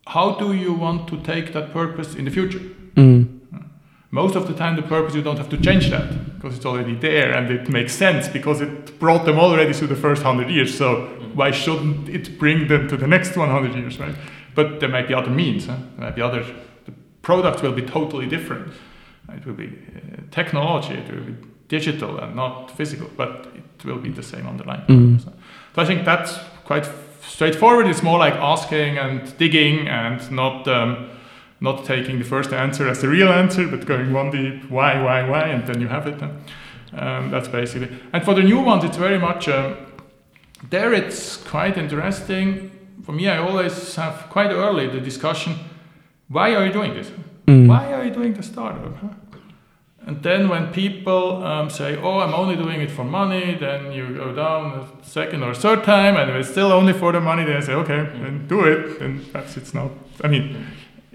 [0.08, 2.60] how do you want to take that purpose in the future?
[2.96, 3.40] Mm.
[4.12, 6.96] Most of the time, the purpose you don't have to change that because it's already
[6.96, 10.76] there and it makes sense because it brought them already through the first hundred years.
[10.76, 14.16] So why shouldn't it bring them to the next 100 years, right?
[14.56, 15.68] But there might be other means.
[15.68, 15.78] Huh?
[15.96, 16.44] There might be other.
[16.86, 18.74] The product will be totally different.
[19.30, 20.96] It will be uh, technology.
[20.96, 21.36] It will be
[21.70, 24.82] digital and not physical, but it will be the same underlying.
[24.88, 25.24] Mm.
[25.24, 25.32] So
[25.78, 26.90] I think that's quite
[27.22, 27.88] straightforward.
[27.88, 30.68] It's more like asking and digging and not.
[30.68, 31.10] Um,
[31.62, 35.30] not taking the first answer as the real answer, but going one deep, why, why,
[35.30, 36.22] why, and then you have it.
[36.94, 37.90] Um, that's basically.
[38.14, 39.76] And for the new ones, it's very much um,
[40.70, 40.94] there.
[40.94, 42.72] It's quite interesting.
[43.04, 45.56] For me, I always have quite early the discussion:
[46.30, 47.12] Why are you doing this?
[47.48, 47.68] Mm.
[47.68, 48.94] Why are you doing the startup?
[50.10, 50.16] Huh?
[50.16, 54.08] And then when people um, say, "Oh, I'm only doing it for money," then you
[54.16, 57.46] go down a second or third time, and if it's still only for the money,
[57.46, 59.90] then I say, "Okay, then do it." And perhaps it's not.
[60.24, 60.56] I mean,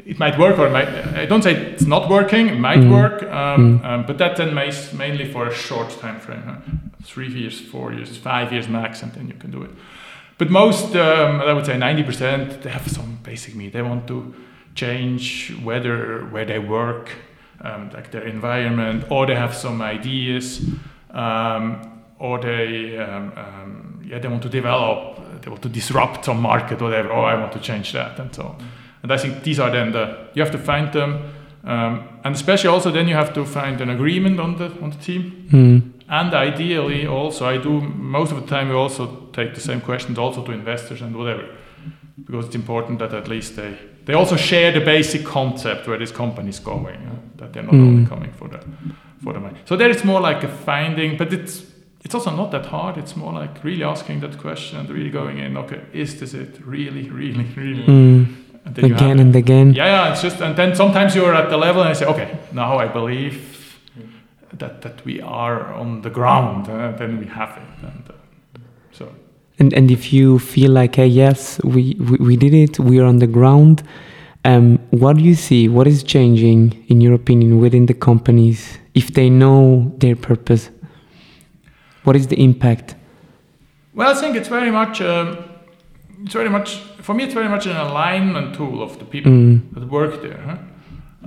[0.06, 0.88] it might work or might.
[1.22, 2.48] I don't say it's not working.
[2.48, 2.90] It might Mm.
[2.90, 3.84] work, um, Mm.
[3.84, 6.56] um, but that then makes mainly for a short time frame, huh?
[7.04, 9.70] three years, four years, five years max, and then you can do it.
[10.38, 13.72] But most, um, I would say, ninety percent, they have some basic need.
[13.72, 14.34] They want to
[14.74, 17.08] change whether where they work,
[17.60, 20.60] um, like their environment, or they have some ideas,
[21.10, 26.40] um, or they, um, um, yeah, they want to develop, they want to disrupt some
[26.40, 27.12] market, whatever.
[27.12, 28.42] Oh, I want to change that, and so.
[28.42, 28.56] on.
[29.02, 31.18] And I think these are then the you have to find them,
[31.64, 34.96] um, and especially also then you have to find an agreement on the on the
[34.96, 35.48] team.
[35.52, 35.92] Mm.
[36.08, 38.68] And ideally, also, I do most of the time.
[38.68, 41.44] We also take the same questions also to investors and whatever,
[42.24, 46.12] because it's important that at least they they also share the basic concept where this
[46.12, 46.96] company is going.
[46.96, 47.86] uh, that they're not Mm.
[47.88, 48.58] only coming for the
[49.24, 49.56] for the money.
[49.64, 51.62] So there is more like a finding, but it's
[52.04, 52.96] it's also not that hard.
[52.98, 55.56] It's more like really asking that question and really going in.
[55.56, 56.60] Okay, is this it?
[56.66, 57.84] Really, really, really?
[57.86, 58.26] Mm.
[58.66, 59.72] And then you have Again and again.
[59.74, 62.28] Yeah, yeah, it's just, and then sometimes you're at the level and I say, okay,
[62.52, 63.34] now I believe
[64.58, 67.84] that, that we are on the ground, uh, then we have it.
[67.86, 68.13] And, uh,
[69.58, 73.04] And and if you feel like, hey, yes, we, we, we did it, we are
[73.06, 73.82] on the ground.
[74.44, 75.68] Um, what do you see?
[75.68, 80.70] What is changing, in your opinion, within the companies if they know their purpose?
[82.02, 82.94] What is the impact?
[83.94, 85.00] Well, I think it's very much.
[85.00, 85.38] Um,
[86.24, 87.24] it's very much for me.
[87.24, 89.60] It's very much an alignment tool of the people Mm.
[89.74, 90.40] that work there.
[90.46, 90.56] Huh?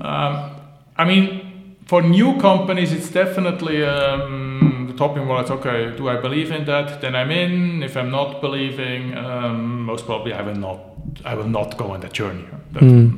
[0.07, 0.51] Um,
[0.97, 4.66] I mean, for new companies, it's definitely um,
[4.97, 5.29] topping.
[5.29, 5.95] It's okay.
[5.95, 6.99] Do I believe in that?
[7.01, 7.83] Then I'm in.
[7.83, 10.79] If I'm not believing, um, most probably I will not.
[11.25, 12.45] I will not go on that journey.
[12.73, 13.11] That's Mm.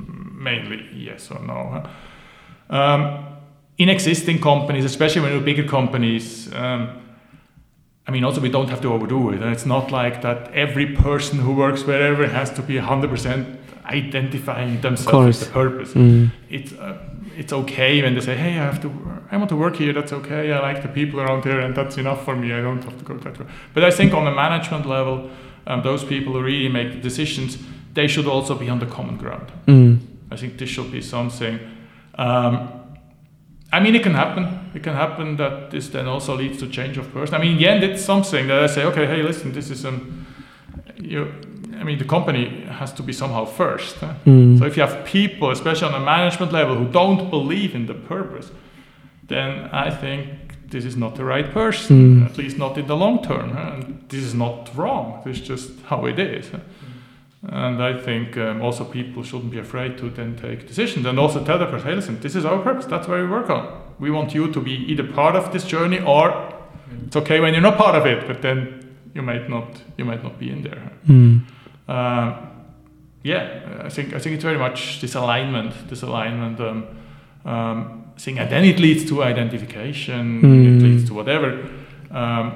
[0.43, 1.83] mainly yes or no.
[2.69, 3.25] Um,
[3.77, 6.49] in existing companies, especially when you're bigger companies.
[6.53, 6.89] Um,
[8.07, 9.41] I mean, also we don't have to overdo it.
[9.41, 13.45] And it's not like that every person who works wherever has to be 100%
[13.85, 15.93] identifying themselves with the purpose.
[15.93, 16.31] Mm.
[16.49, 16.97] It's uh,
[17.39, 18.89] it's okay when they say, "Hey, I have to,
[19.31, 19.93] I want to work here.
[19.93, 20.51] That's okay.
[20.51, 22.51] I like the people around here, and that's enough for me.
[22.51, 25.29] I don't have to go that way." But I think on the management level,
[25.65, 27.57] um, those people who really make the decisions,
[27.93, 29.51] they should also be on the common ground.
[29.67, 29.99] Mm.
[30.31, 31.59] I think this should be something.
[32.15, 32.69] Um,
[33.71, 34.71] I mean, it can happen.
[34.73, 37.35] It can happen that this then also leads to change of person.
[37.35, 39.85] I mean, in the end, it's something that I say, okay, hey, listen, this is
[39.85, 40.25] um,
[40.97, 41.31] you.
[41.79, 43.95] I mean, the company has to be somehow first.
[43.97, 44.13] huh?
[44.25, 44.59] Mm.
[44.59, 47.93] So if you have people, especially on a management level, who don't believe in the
[47.93, 48.51] purpose,
[49.27, 50.27] then I think
[50.71, 52.21] this is not the right person.
[52.21, 52.25] Mm.
[52.29, 53.51] At least not in the long term.
[53.51, 53.71] huh?
[53.75, 55.21] And this is not wrong.
[55.25, 56.49] This is just how it is.
[56.49, 56.59] huh?
[57.43, 61.43] And I think um, also people shouldn't be afraid to then take decisions and also
[61.45, 62.85] tell the person, hey, listen, this is our purpose.
[62.85, 63.65] That's where we work on.
[63.99, 66.53] We want you to be either part of this journey or
[67.05, 70.21] it's okay when you're not part of it, but then you might not you might
[70.23, 70.91] not be in there.
[71.07, 71.41] Mm.
[71.89, 72.35] Um,
[73.23, 76.83] yeah, I think I think it's very much this alignment, this alignment um,
[77.45, 80.41] um, thing, and then it leads to identification.
[80.41, 80.65] Mm.
[80.77, 81.67] It leads to whatever.
[82.11, 82.53] Um,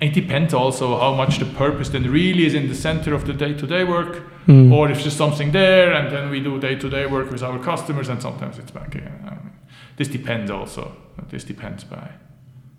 [0.00, 3.32] it depends also how much the purpose then really is in the center of the
[3.32, 4.72] day-to-day work, Mm.
[4.72, 8.20] or if there's something there, and then we do day-to-day work with our customers, and
[8.20, 9.20] sometimes it's back again.
[9.24, 9.52] I mean,
[9.96, 10.92] this depends also.
[11.30, 12.08] This depends by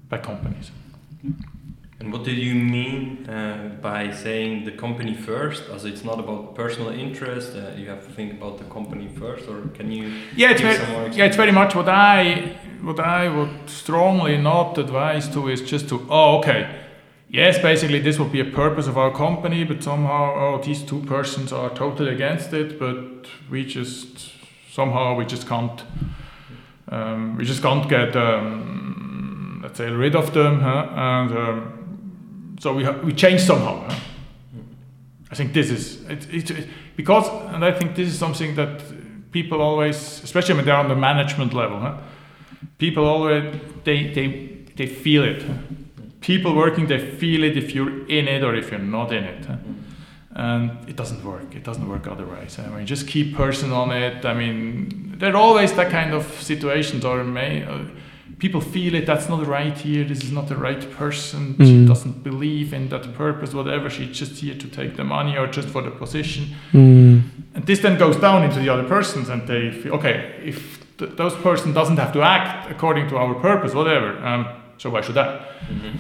[0.10, 0.72] by companies.
[2.00, 5.64] And what did you mean uh, by saying the company first?
[5.70, 9.48] As it's not about personal interest, uh, you have to think about the company first,
[9.48, 10.12] or can you?
[10.36, 13.70] Yeah, it's give very, some more yeah, it's very much what I what I would
[13.70, 16.70] strongly not advise to is just to oh okay,
[17.30, 21.02] yes, basically this would be a purpose of our company, but somehow oh these two
[21.04, 24.32] persons are totally against it, but we just
[24.70, 25.82] somehow we just can't
[26.90, 30.88] um, we just can't get um, let's say rid of them, huh?
[30.94, 31.75] and um,
[32.60, 33.88] so we we change somehow.
[33.88, 33.96] Huh?
[35.32, 38.82] I think this is it, it, it, because, and I think this is something that
[39.32, 41.98] people always, especially when they're on the management level, huh?
[42.78, 44.28] people always they they
[44.76, 45.44] they feel it.
[46.22, 49.46] People working, they feel it if you're in it or if you're not in it.
[49.46, 49.58] huh?
[50.32, 51.56] And it doesn't work.
[51.56, 52.60] It doesn't work otherwise.
[52.60, 54.26] I mean, just keep person on it.
[54.26, 57.86] I mean, there are always that kind of situations, or may uh,
[58.40, 59.06] people feel it.
[59.06, 60.04] That's not right here.
[60.04, 61.56] This is not the right person.
[61.60, 61.88] She Mm.
[61.88, 63.54] doesn't believe in that purpose.
[63.54, 63.90] Whatever.
[63.90, 66.44] She's just here to take the money or just for the position.
[66.74, 67.22] Mm.
[67.56, 70.18] And this then goes down into the other persons, and they feel okay.
[70.44, 74.18] If th- those person doesn't have to act according to our purpose, whatever.
[74.26, 74.46] Um,
[74.78, 75.28] so why should I?
[75.70, 75.94] Mhm.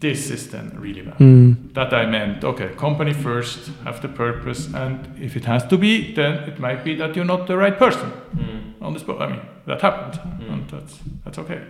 [0.00, 1.18] This is then really bad.
[1.18, 1.56] Mm.
[1.74, 2.44] That I meant.
[2.44, 6.84] Okay, company first, have the purpose, and if it has to be, then it might
[6.84, 8.82] be that you're not the right person Mm.
[8.82, 9.20] on this spot.
[9.22, 10.52] I mean, that happened, Mm.
[10.52, 11.60] and that's that's okay.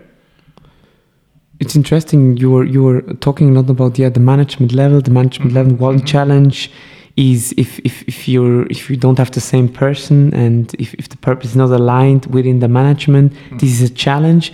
[1.60, 2.36] It's interesting.
[2.36, 5.00] You were you were talking a lot about yeah the management level.
[5.00, 5.56] The management Mhm.
[5.56, 6.04] level one Mhm.
[6.06, 6.70] challenge
[7.16, 11.08] is if, if if you're if you don't have the same person and if, if
[11.08, 13.58] the purpose is not aligned within the management, Mm.
[13.60, 14.52] this is a challenge.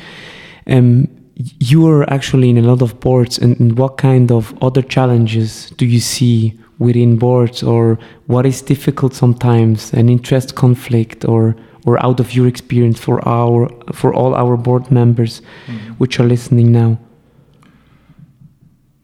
[0.66, 4.82] Um, you are actually in a lot of boards, and, and what kind of other
[4.82, 11.54] challenges do you see within boards, or what is difficult sometimes, an interest conflict, or
[11.86, 15.96] or out of your experience for our for all our board members Mhm.
[15.98, 16.98] which are listening now?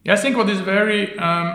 [0.04, 1.54] Yeah, I think what is very, um,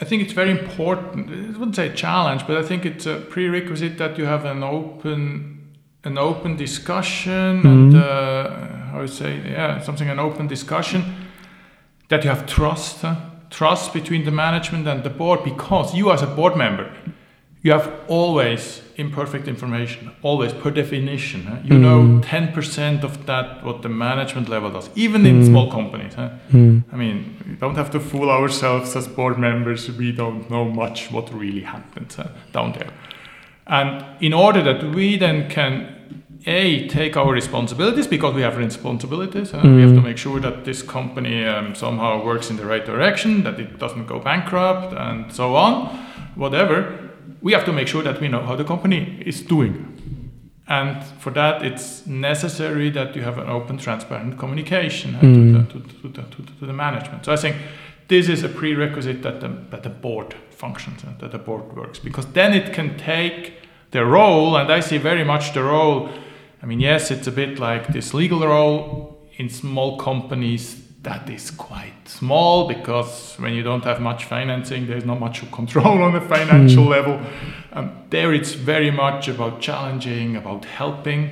[0.00, 1.30] I think it's very important.
[1.30, 5.53] I wouldn't say challenge, but I think it's a prerequisite that you have an open,
[6.04, 8.00] an open discussion and Mhm.
[8.02, 11.02] uh, how would say, yeah, something an open discussion.
[12.08, 13.14] That you have trust, huh?
[13.50, 16.86] trust between the management and the board, because you as a board member,
[17.62, 21.46] you have always imperfect information, always per definition.
[21.48, 21.56] huh?
[21.64, 22.20] You know Mm.
[22.22, 25.46] 10% of that what the management level does, even in Mm.
[25.46, 26.14] small companies.
[26.14, 26.28] huh?
[26.52, 26.82] Mm.
[26.92, 27.16] I mean,
[27.48, 29.88] we don't have to fool ourselves as board members.
[29.98, 32.90] We don't know much what really happens uh, down there.
[33.66, 35.88] And in order that we then can
[36.46, 39.54] a take our responsibilities because we have responsibilities.
[39.54, 40.04] uh, We have to Mm.
[40.04, 44.06] make sure that this company um, somehow works in the right direction, that it doesn't
[44.06, 45.88] go bankrupt, and so on.
[46.36, 46.84] Whatever,
[47.40, 49.86] we have to make sure that we know how the company is doing.
[50.68, 55.70] And for that, it's necessary that you have an open, transparent communication Mm.
[55.72, 57.24] to, the, to, to, to, to, to the management.
[57.24, 57.56] So I think
[58.08, 61.98] this is a prerequisite that the, that the board functions and that the board works
[61.98, 63.54] because then it can take
[63.90, 66.10] the role, and I see very much the role.
[66.62, 71.50] I mean, yes, it's a bit like this legal role in small companies that is
[71.50, 76.20] quite small because when you don't have much financing, there's not much control on the
[76.20, 76.88] financial mm.
[76.88, 77.20] level.
[77.72, 81.30] Um, there, it's very much about challenging, about helping,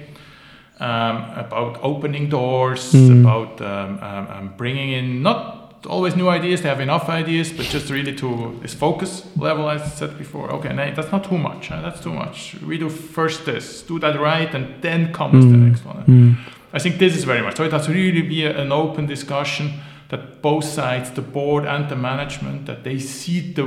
[0.78, 3.20] um, about opening doors, mm.
[3.20, 7.66] about um, um, um, bringing in not always new ideas, they have enough ideas, but
[7.66, 10.50] just really to this focus level, as I said before.
[10.52, 11.68] Okay, no, that's not too much.
[11.68, 11.82] Huh?
[11.82, 12.56] That's too much.
[12.62, 15.50] We do first this, do that right, and then comes mm.
[15.50, 16.04] the next one.
[16.04, 16.36] Mm.
[16.72, 17.64] I think this is very much so.
[17.64, 21.88] It has to really be a, an open discussion that both sides, the board and
[21.88, 23.66] the management, that they see the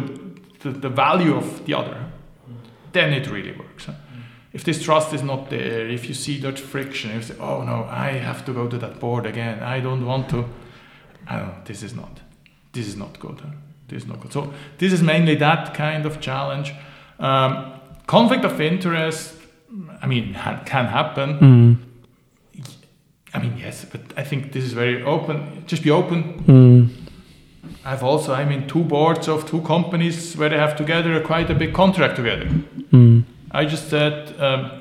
[0.62, 1.98] the, the value of the other.
[2.92, 3.86] Then it really works.
[3.86, 3.94] Huh?
[4.54, 7.62] If this trust is not there, if you see that friction, if you say, "Oh
[7.64, 9.62] no, I have to go to that board again.
[9.62, 10.46] I don't want to."
[11.28, 12.20] I this is not,
[12.74, 13.40] this is not good.
[13.42, 13.50] Huh?
[13.88, 14.34] This is not good.
[14.34, 16.74] So this is mainly that kind of challenge.
[17.20, 17.74] Um,
[18.08, 19.36] conflict of interest,
[20.02, 21.40] I mean, ha- can happen.
[21.40, 21.78] Mm.
[23.34, 25.64] I mean, yes, but I think this is very open.
[25.68, 26.44] Just be open.
[26.46, 26.90] Mm.
[27.84, 31.54] I've also, I'm in two boards of two companies where they have together quite a
[31.56, 32.46] big contract together.
[32.92, 33.26] Mm.
[33.52, 34.72] I just said, um,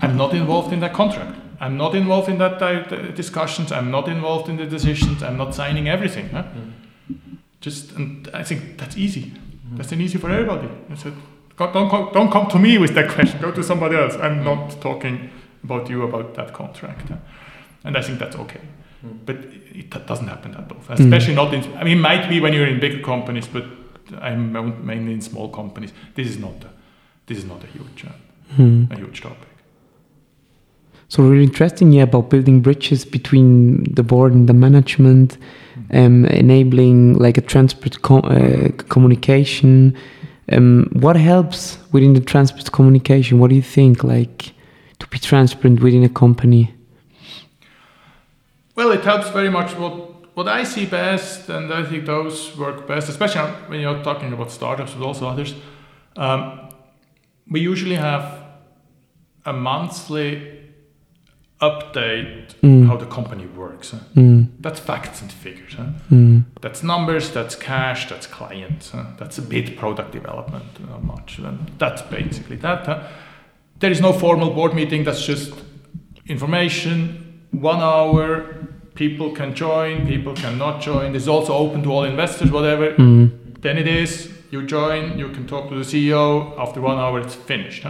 [0.00, 1.38] I'm not involved in that contract.
[1.60, 3.72] I'm not involved in that discussions.
[3.72, 5.22] I'm not involved in the decisions.
[5.22, 6.28] I'm not signing everything.
[6.30, 6.42] Huh?
[6.42, 6.72] Mm.
[7.60, 9.22] Just, and I think that's easy.
[9.22, 9.76] Mm.
[9.76, 10.68] That's an easy for everybody.
[10.90, 11.14] I said,
[11.56, 13.40] don't come, don't come to me with that question.
[13.40, 14.14] Go to somebody else.
[14.16, 15.30] I'm not talking
[15.64, 17.08] about you about that contract.
[17.08, 17.16] Huh?
[17.84, 18.60] And I think that's okay.
[19.04, 19.18] Mm.
[19.24, 21.76] But it, it, doesn't happen that often, especially not in.
[21.76, 23.64] I mean, it might be when you're in bigger companies, but
[24.20, 24.52] I'm
[24.86, 25.92] mainly in small companies.
[26.14, 26.64] This is not.
[26.64, 26.70] A,
[27.26, 28.12] this is not a huge, uh,
[28.56, 28.90] mm.
[28.92, 29.45] a huge topic.
[31.08, 35.38] So really interesting, yeah, about building bridges between the board and the management,
[35.92, 39.96] um, enabling like a transport uh, communication.
[40.50, 43.38] Um, what helps within the transport communication?
[43.38, 44.52] What do you think, like,
[44.98, 46.74] to be transparent within a company?
[48.74, 49.76] Well, it helps very much.
[49.76, 54.34] What what I see best, and I think those work best, especially when you're talking
[54.34, 55.54] about startups, but also others.
[56.14, 56.68] Um,
[57.48, 58.44] we usually have
[59.46, 60.55] a monthly
[61.60, 62.86] update mm.
[62.86, 63.92] how the company works.
[63.92, 63.98] Huh?
[64.14, 64.48] Mm.
[64.60, 65.74] That's facts and figures.
[65.74, 65.86] Huh?
[66.10, 66.44] Mm.
[66.60, 68.90] That's numbers, that's cash, that's clients.
[68.90, 69.04] Huh?
[69.18, 71.38] That's a bit product development, not much.
[71.38, 73.10] And that's basically that.
[73.78, 75.54] There is no formal board meeting, that's just
[76.26, 81.14] information, one hour, people can join, people cannot join.
[81.14, 82.92] It's also open to all investors, whatever.
[82.92, 83.60] Mm.
[83.62, 87.34] Then it is, you join, you can talk to the CEO, after one hour it's
[87.34, 87.84] finished.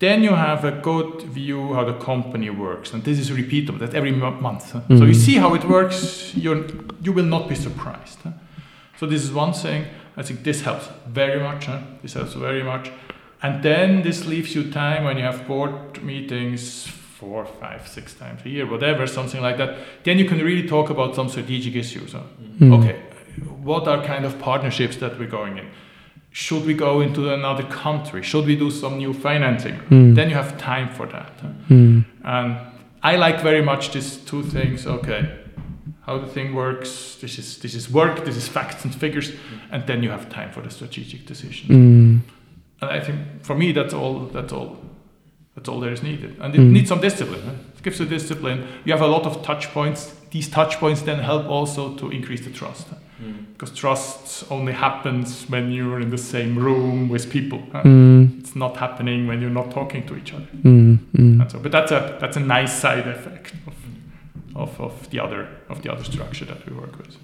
[0.00, 3.94] Then you have a good view how the company works and this is repeatable that
[3.94, 4.80] every month huh?
[4.80, 4.98] mm-hmm.
[4.98, 6.52] so you see how it works you
[7.02, 8.30] you will not be surprised huh?
[8.98, 9.84] so this is one thing
[10.16, 11.80] i think this helps very much huh?
[12.00, 12.90] this helps very much
[13.42, 18.40] and then this leaves you time when you have board meetings four five six times
[18.46, 22.14] a year whatever something like that then you can really talk about some strategic issues
[22.14, 22.72] mm-hmm.
[22.72, 22.98] okay
[23.62, 25.68] what are kind of partnerships that we're going in
[26.30, 28.22] should we go into another country?
[28.22, 29.74] Should we do some new financing?
[29.90, 30.14] Mm.
[30.14, 31.32] Then you have time for that.
[31.68, 32.04] Mm.
[32.24, 32.56] And
[33.02, 34.86] I like very much these two things.
[34.86, 35.28] Okay,
[36.02, 37.16] how the thing works.
[37.20, 38.24] This is this is work.
[38.24, 39.32] This is facts and figures,
[39.72, 41.70] and then you have time for the strategic decisions.
[41.70, 42.20] Mm.
[42.80, 44.26] And I think for me that's all.
[44.26, 44.76] That's all.
[45.56, 46.72] That's all there is needed, and it hmm.
[46.72, 47.42] needs some discipline.
[47.76, 48.68] It gives you discipline.
[48.84, 50.14] You have a lot of touch points.
[50.30, 52.86] These touch points then help also to increase the trust.
[53.20, 53.52] Mm.
[53.52, 57.62] Because trust only happens when you're in the same room with people.
[57.72, 57.82] Huh?
[57.82, 58.40] Mm.
[58.40, 60.48] It's not happening when you're not talking to each other.
[60.62, 61.50] Mm.
[61.50, 63.74] So, but that's a that's a nice side effect of,
[64.56, 67.16] of, of the other of the other structure that we work with.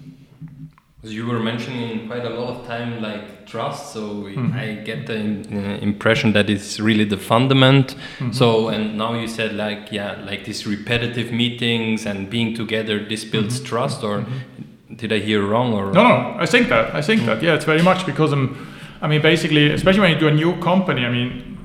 [1.03, 4.51] As You were mentioning quite a lot of time like trust, so mm-hmm.
[4.53, 7.95] I get the uh, impression that it's really the fundament.
[7.95, 8.31] Mm-hmm.
[8.31, 13.23] So and now you said like yeah, like these repetitive meetings and being together, this
[13.25, 13.65] builds mm-hmm.
[13.65, 14.56] trust, or mm-hmm
[14.97, 15.91] did I hear wrong or?
[15.91, 16.93] No, no, I think that.
[16.93, 17.25] I think mm.
[17.27, 17.41] that.
[17.41, 18.49] Yeah, it's very much because I'm.
[18.49, 21.05] Um, I mean, basically, especially when you do a new company.
[21.05, 21.57] I mean,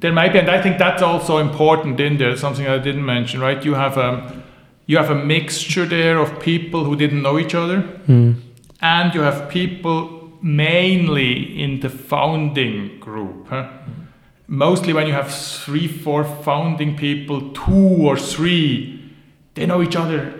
[0.00, 2.36] there might be, and I think that's also important in there.
[2.36, 3.64] Something I didn't mention, right?
[3.64, 4.42] You have a, um,
[4.84, 8.36] you have a mixture there of people who didn't know each other, mm.
[8.82, 13.48] and you have people mainly in the founding group.
[13.48, 13.70] Huh?
[14.46, 19.02] Mostly when you have three, four founding people, two or three,
[19.54, 20.35] they know each other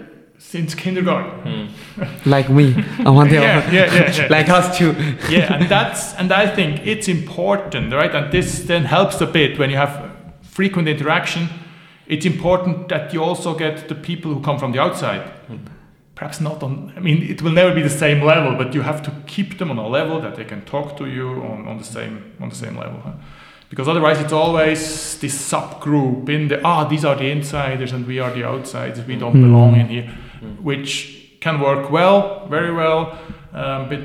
[0.50, 1.68] since kindergarten.
[1.98, 2.30] Hmm.
[2.30, 2.74] like me,
[3.04, 4.92] I want yeah, yeah, yeah, yeah, like us too.
[5.28, 8.14] yeah, and that's and I think it's important, right?
[8.14, 10.10] And this then helps a bit when you have
[10.42, 11.48] frequent interaction.
[12.06, 15.22] It's important that you also get the people who come from the outside.
[15.48, 15.56] Hmm.
[16.16, 19.00] perhaps not on i mean it will never be the same level but you have
[19.02, 21.84] to keep them on a level that they can talk to you on, on the
[21.96, 23.12] same on the same level huh?
[23.70, 24.80] because otherwise it's always
[25.20, 29.16] this subgroup in the ah these are the insiders and we are the outsiders we
[29.16, 29.42] don't Mm.
[29.46, 30.08] belong in here
[30.42, 30.60] Mm.
[30.62, 33.18] which can work well very well
[33.54, 34.00] um, but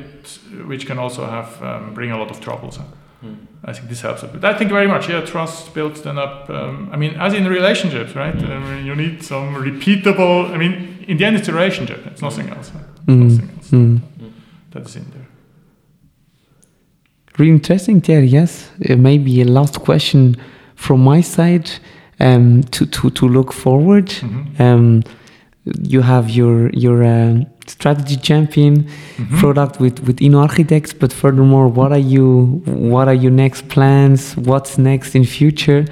[0.68, 2.78] which can also have um, bring a lot of troubles?
[3.24, 3.36] Mm.
[3.66, 4.44] I think this helps a bit.
[4.44, 6.50] I think very much, yeah, trust builds then up.
[6.50, 8.36] Um, I mean, as in relationships, right?
[8.36, 8.50] Mm.
[8.50, 10.50] I mean, you need some repeatable.
[10.54, 12.06] I mean, in the end, it's a relationship.
[12.08, 12.70] It's nothing else.
[12.70, 12.80] huh?
[12.96, 13.30] It's Mm.
[13.30, 14.00] nothing else Mm.
[14.72, 15.28] that is in there.
[17.38, 18.28] Really interesting, Thierry.
[18.28, 20.36] Yes, uh, maybe a last question
[20.76, 21.70] from my side
[22.20, 24.08] um, to, to, to look forward.
[24.08, 24.60] Mhm.
[24.60, 25.04] Um,
[25.84, 28.86] you have your your um strategy champion
[29.18, 29.40] Mhm.
[29.40, 34.36] product with with Inno Architects, but furthermore, what are you what are your next plans?
[34.38, 35.86] What's next in future?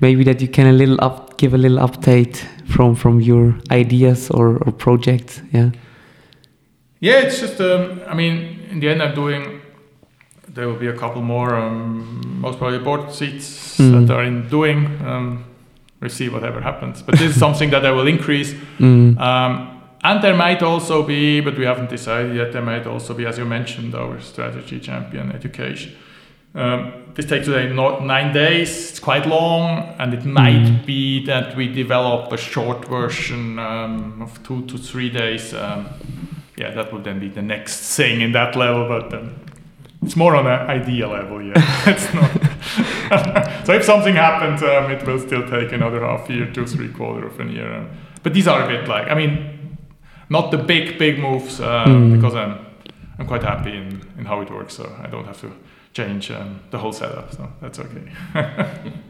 [0.00, 2.36] Maybe that you can a little up give a little update
[2.66, 5.42] from from your ideas or, or projects.
[5.52, 5.70] Yeah.
[7.00, 7.60] Yeah, it's just.
[7.60, 9.60] Um, I mean, in the end, I'm doing.
[10.54, 14.06] There will be a couple more, um, most probably board seats Mm.
[14.06, 14.88] that are in doing.
[15.06, 15.44] Um,
[16.00, 17.02] we'll see whatever happens.
[17.02, 18.54] But this is something that I will increase.
[18.78, 19.18] Mm.
[19.18, 23.26] Um, and there might also be, but we haven't decided yet, there might also be,
[23.26, 25.92] as you mentioned, our strategy champion education.
[26.54, 30.86] Um, this takes today not nine days, it's quite long, and it might Mm.
[30.86, 35.52] be that we develop a short version um, of two to three days.
[35.54, 35.86] Um,
[36.56, 39.30] yeah, that would then be the next thing in that level, but um,
[40.02, 41.52] it's more on an idea level, yeah.
[41.86, 42.30] it's not.
[43.66, 47.26] so if something happens, um, it will still take another half year, two, three quarter
[47.26, 47.72] of an year.
[47.74, 47.90] Um,
[48.22, 49.76] but these are a bit like, I mean,
[50.28, 52.14] not the big, big moves um, Mm.
[52.16, 52.58] because I'm,
[53.18, 55.50] I'm quite happy in, in how it works, so I don't have to
[55.92, 58.12] change um, the whole setup, so that's okay.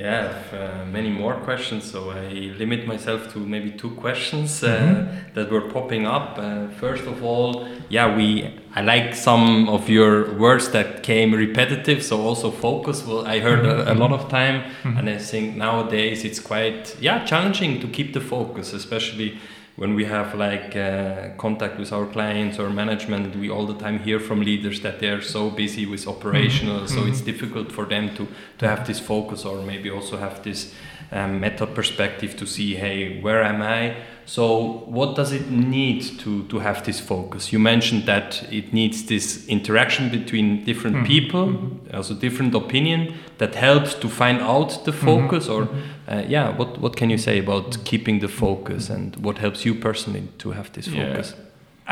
[0.00, 4.62] Yeah, I have uh, many more questions, so I limit myself to maybe two questions
[4.62, 5.34] uh, Mhm.
[5.34, 6.38] that were popping up.
[6.38, 8.44] Uh, first of all, yeah, we
[8.76, 13.04] I like some of your words that came repetitive, so also focus.
[13.06, 14.98] Well, I heard a, a lot of time, Mhm.
[14.98, 19.32] and I think nowadays it's quite yeah challenging to keep the focus, especially
[19.78, 23.36] when we have like uh, contact with our clients or management.
[23.36, 27.08] We all the time hear from leaders that they're so busy with operational, so Mhm.
[27.10, 28.26] it's difficult for them to
[28.58, 30.74] to have this focus or maybe also have this
[31.12, 33.94] um, meta perspective to see hey where am i
[34.28, 39.06] so what does it need to to have this focus you mentioned that it needs
[39.06, 41.94] this interaction between different Mhm, people mhm.
[41.94, 45.68] also different opinion that helps to find out the focus or Mhm.
[46.12, 49.74] uh, yeah what what can you say about keeping the focus and what helps you
[49.74, 51.06] personally to have this Yeah.
[51.06, 51.34] focus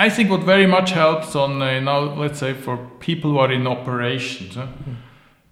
[0.07, 3.51] I think what very much helps on uh, now, let's say for people who are
[3.55, 4.67] in operations, huh,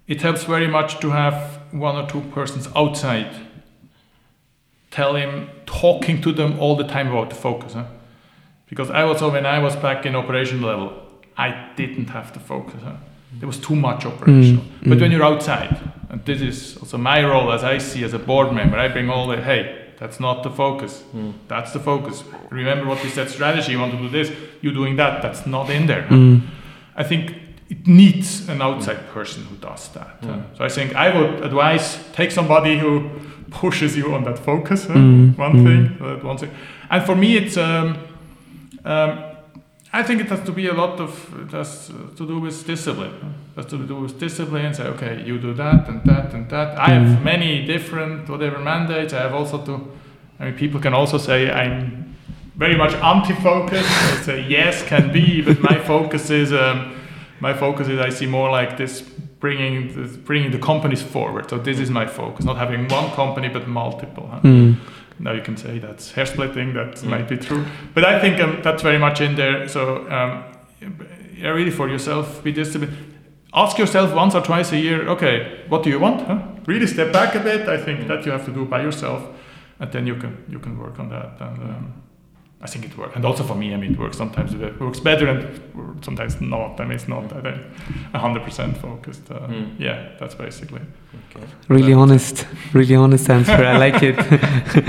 [0.07, 1.35] it helps very much to have
[1.71, 3.25] one or two persons outside
[4.95, 7.73] tell him, talking to them all the time about the focus.
[7.73, 7.83] Huh?
[8.69, 10.93] Because I also, when I was back in operation level,
[11.37, 12.81] I didn't have the focus.
[12.81, 12.95] Huh?
[13.39, 14.63] There was too much operational.
[14.63, 15.01] Mm, But mm.
[15.01, 15.77] when you're outside,
[16.09, 19.09] and this is also my role as I see as a board member, I bring
[19.09, 21.03] all the, hey, that's not the focus.
[21.13, 21.33] Mm.
[21.49, 22.23] That's the focus.
[22.49, 24.31] Remember what we said strategy, you want to do this,
[24.61, 26.03] you're doing that, that's not in there.
[26.03, 26.41] Mm.
[26.95, 27.35] I think
[27.67, 30.21] it needs an outside person who does that.
[30.21, 30.57] Mm.
[30.57, 33.09] So I think I would advise take somebody who
[33.61, 35.63] pushes you on that focus, uh, Mm, one mm.
[35.63, 36.51] thing, uh, one thing.
[36.89, 37.97] And for me, it's, um,
[38.85, 39.19] um,
[39.93, 41.11] I think it has to be a lot of,
[41.45, 43.13] it has to do with discipline.
[43.55, 46.77] It has to do with discipline, say, okay, you do that and that and that.
[46.77, 47.23] I have Mm.
[47.23, 49.13] many different, whatever mandates.
[49.13, 49.73] I have also to,
[50.39, 52.15] I mean, people can also say I'm
[52.57, 53.85] very much anti-focus.
[53.85, 56.91] I say yes, can be, but my focus is um,
[57.39, 59.03] my focus is I see more like this
[59.39, 61.49] bringing this, bringing the companies forward.
[61.49, 64.27] So this is my focus, not having one company but multiple.
[64.31, 64.39] huh?
[64.43, 64.75] Mm.
[65.19, 66.73] Now you can say that's hair splitting.
[66.73, 67.09] That Mm.
[67.09, 67.63] might be true,
[67.93, 69.67] but I think um, that's very much in there.
[69.67, 70.43] So um,
[71.37, 72.93] yeah, really for yourself, be disciplined.
[73.53, 75.07] Ask yourself once or twice a year.
[75.09, 76.21] Okay, what do you want?
[76.27, 76.39] Huh?
[76.67, 77.67] Really step back a bit.
[77.69, 79.21] I think that you have to do by yourself,
[79.79, 81.39] and then you can you can work on that.
[81.39, 81.93] And um,
[82.61, 83.15] I think it works.
[83.15, 84.17] And also for me, I mean, it works.
[84.17, 86.79] Sometimes it works better, and sometimes not.
[86.79, 87.31] I mean, it's not.
[87.33, 87.57] I think
[88.13, 89.29] hundred percent focused.
[89.31, 89.67] Uh, Mm.
[89.79, 90.81] Yeah, that's basically.
[91.31, 93.51] okay Really honest, really honest answer.
[93.51, 94.15] I like it.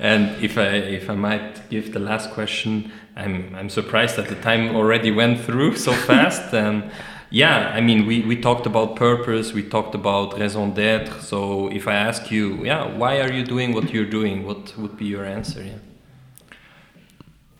[0.00, 0.66] And if I
[0.98, 5.40] if I might give the last question, I'm I'm surprised that the time already went
[5.40, 6.52] through so fast.
[6.54, 6.82] and
[7.30, 11.20] yeah, I mean we, we talked about purpose, we talked about raison d'être.
[11.22, 14.44] So if I ask you, yeah, why are you doing what you're doing?
[14.46, 15.62] What would be your answer?
[15.62, 15.78] Yeah.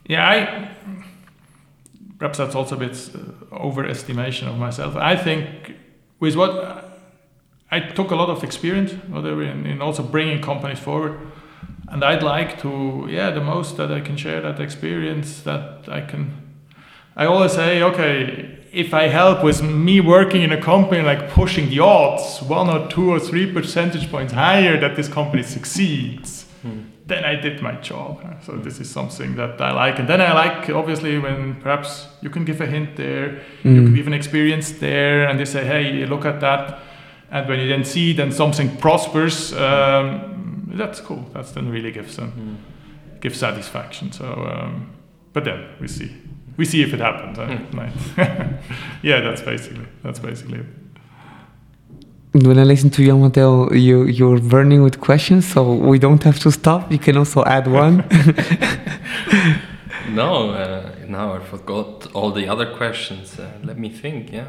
[0.07, 0.71] Yeah, I
[2.19, 4.97] perhaps that's also a bit uh, overestimation of myself.
[4.97, 5.75] I think
[6.21, 7.01] with what
[7.71, 11.19] I took a lot of experience, whatever, in, in also bringing companies forward,
[11.89, 16.01] and I'd like to, yeah, the most that I can share that experience that I
[16.01, 16.33] can.
[17.17, 21.69] I always say, okay, if I help with me working in a company, like pushing
[21.69, 26.44] the odds one or two or three percentage points higher that this company succeeds.
[27.07, 28.25] Then I did my job.
[28.45, 29.99] So this is something that I like.
[29.99, 33.75] And then I like, obviously, when perhaps you can give a hint there, mm.
[33.75, 36.81] you can give an experience there, and they say, hey, look at that.
[37.31, 41.29] And when you then see then something prospers, um, that's cool.
[41.33, 43.21] That's then really gives them mm.
[43.21, 44.13] gives satisfaction.
[44.13, 44.91] So, um,
[45.33, 46.13] but then we see
[46.57, 47.39] we see if it happens.
[47.39, 47.83] Mm.
[49.03, 50.67] yeah, that's basically that's basically it.
[52.35, 56.41] When I listen to you, Matteo, you you're burning with questions, so we don't have
[56.41, 56.91] to stop.
[56.91, 57.99] You can also add one.
[60.11, 63.39] no, uh, now I forgot all the other questions.
[63.39, 64.33] Uh, let me think.
[64.33, 64.49] Yeah,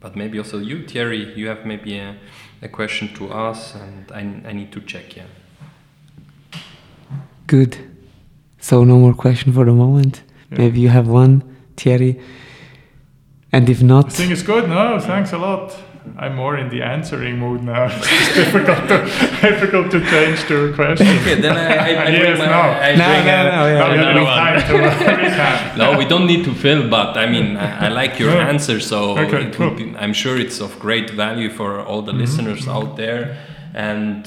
[0.00, 1.32] but maybe also you, Thierry.
[1.36, 2.16] You have maybe a,
[2.60, 5.16] a question to us, and I I need to check.
[5.16, 5.28] Yeah.
[7.46, 7.76] Good.
[8.58, 10.22] So no more question for the moment.
[10.50, 10.58] Yeah.
[10.58, 11.42] Maybe you have one,
[11.76, 12.18] Thierry.
[13.52, 14.68] And if not, I think it's good.
[14.68, 15.76] No, thanks a lot.
[16.18, 17.86] I'm more in the answering mood now.
[17.90, 18.98] it's difficult to,
[19.40, 21.06] difficult to change to a question.
[21.06, 22.52] Okay, then I, I, I yes, my, no.
[22.52, 24.64] I no, no, no, yeah.
[24.64, 28.32] time to No, we don't need to fill, but I mean, I, I like your
[28.32, 28.48] yeah.
[28.48, 29.70] answer, so okay, cool.
[29.70, 32.20] be, I'm sure it's of great value for all the mm -hmm.
[32.20, 33.36] listeners out there.
[33.74, 34.26] And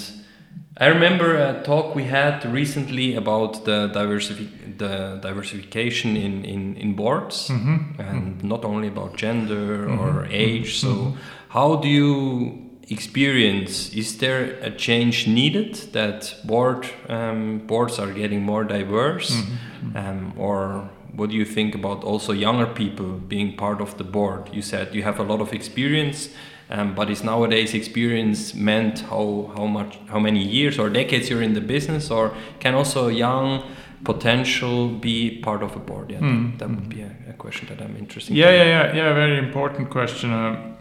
[0.77, 6.95] I remember a talk we had recently about the, diversifi- the diversification in, in, in
[6.95, 8.01] boards mm-hmm.
[8.01, 8.47] and mm-hmm.
[8.47, 9.99] not only about gender mm-hmm.
[9.99, 10.79] or age.
[10.79, 11.19] So, mm-hmm.
[11.55, 13.91] How do you experience?
[13.93, 19.97] Is there a change needed that board um, boards are getting more diverse, mm-hmm.
[19.97, 24.49] um, or what do you think about also younger people being part of the board?
[24.53, 26.29] You said you have a lot of experience
[26.69, 31.43] um, but is nowadays experience meant how how much how many years or decades you're
[31.43, 33.63] in the business, or can also young
[34.03, 36.11] potential be part of a board?
[36.11, 36.57] Yeah, mm.
[36.57, 38.35] that, that, would be a, a, question that I'm interested.
[38.35, 38.67] Yeah, in.
[38.67, 39.13] yeah, yeah, yeah.
[39.13, 40.31] Very important question.
[40.31, 40.74] Uh,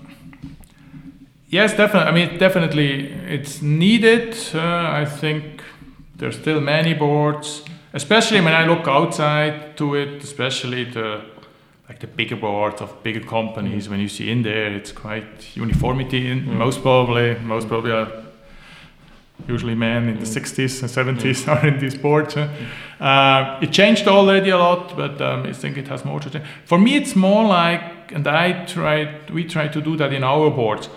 [1.55, 2.09] yes, definitely.
[2.09, 4.37] I mean, definitely, it's needed.
[4.55, 5.63] Uh, I think
[6.17, 11.23] there's still many boards, especially when I look outside to it, especially the
[11.89, 13.91] like the bigger boards of bigger companies, mm.
[13.91, 16.31] when you see in there, it's quite uniformity.
[16.31, 16.57] In, mm.
[16.57, 18.11] Most probably, most probably are
[19.47, 22.37] usually men in the 60s and 70s are in these boards.
[22.37, 26.47] Uh, it changed already a lot, but um, I think it has more to change.
[26.65, 30.51] For me, it's more like, and I tried, we try to do that in our
[30.51, 30.89] boards.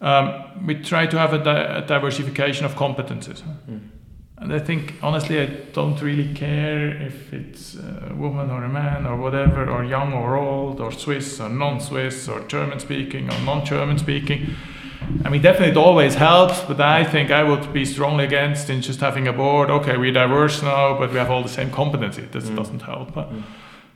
[0.00, 3.42] Um, we try to have a, di- a, diversification of competences.
[3.42, 3.80] Mm.
[4.36, 9.06] And I think, honestly, I don't really care if it's a woman or a man
[9.06, 13.40] or whatever, or young or old, or Swiss or non Swiss, or German speaking or
[13.40, 14.54] non German speaking.
[15.24, 18.82] I mean, definitely it always helps, but I think I would be strongly against in
[18.82, 19.70] just having a board.
[19.70, 22.22] Okay, we're diverse now, but we have all the same competency.
[22.22, 22.56] This mm.
[22.56, 23.12] doesn't help.
[23.14, 23.42] Mm.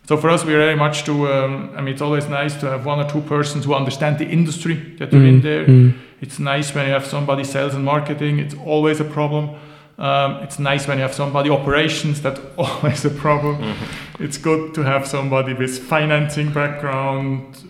[0.09, 1.31] So for us, we are very much to.
[1.31, 4.25] Um, I mean, it's always nice to have one or two persons who understand the
[4.25, 5.29] industry that are mm.
[5.29, 5.67] in there.
[5.67, 5.99] Mm.
[6.23, 8.39] It's nice when you have somebody sales and marketing.
[8.39, 9.51] It's always a problem.
[9.99, 12.23] Um, it's nice when you have somebody operations.
[12.23, 13.57] That's always a problem.
[13.57, 14.25] Mm-hmm.
[14.25, 17.63] It's good to have somebody with financing background.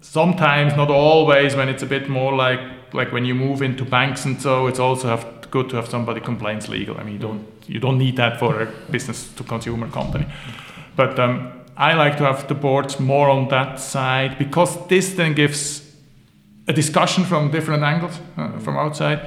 [0.00, 2.60] Sometimes, not always, when it's a bit more like
[2.94, 6.20] like when you move into banks and so, it's also have, good to have somebody
[6.20, 6.96] compliance legal.
[6.96, 10.26] I mean, you don't you don't need that for a business to consumer company,
[10.96, 15.34] but um, I like to have the boards more on that side because this then
[15.34, 15.82] gives
[16.68, 19.20] a discussion from different angles uh, from outside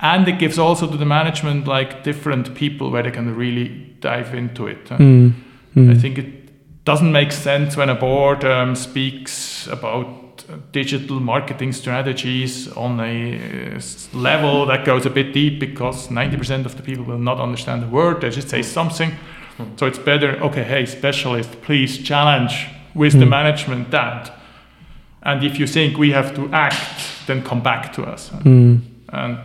[0.00, 3.68] and it gives also to the management like different people where they can really
[4.00, 4.84] dive into it.
[4.86, 5.34] Mm.
[5.76, 5.90] Mm.
[5.90, 10.20] I think it doesn't make sense when a board um, speaks about
[10.72, 13.80] digital marketing strategies on a uh,
[14.14, 17.86] level that goes a bit deep because 90% of the people will not understand the
[17.86, 19.12] word they just say something
[19.76, 23.20] so it's better okay hey specialist please challenge with mm.
[23.20, 24.32] the management that
[25.22, 28.80] and if you think we have to act then come back to us mm.
[29.12, 29.38] and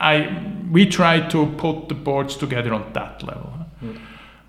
[0.00, 3.52] I we try to put the boards together on that level.
[3.82, 3.98] Mm.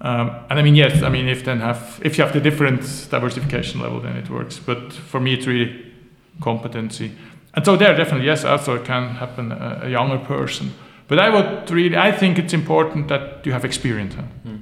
[0.02, 2.82] Um, and I mean, yes, I mean, if then have if you have the different
[3.10, 4.60] diversification level, then it works.
[4.60, 5.94] But for me, it's really
[6.42, 7.12] competency.
[7.54, 10.74] And so there, definitely, yes, also it can happen a, a younger person.
[11.08, 14.14] But I would really, I think it's important that you have experience.
[14.14, 14.24] Huh?
[14.46, 14.59] Mm.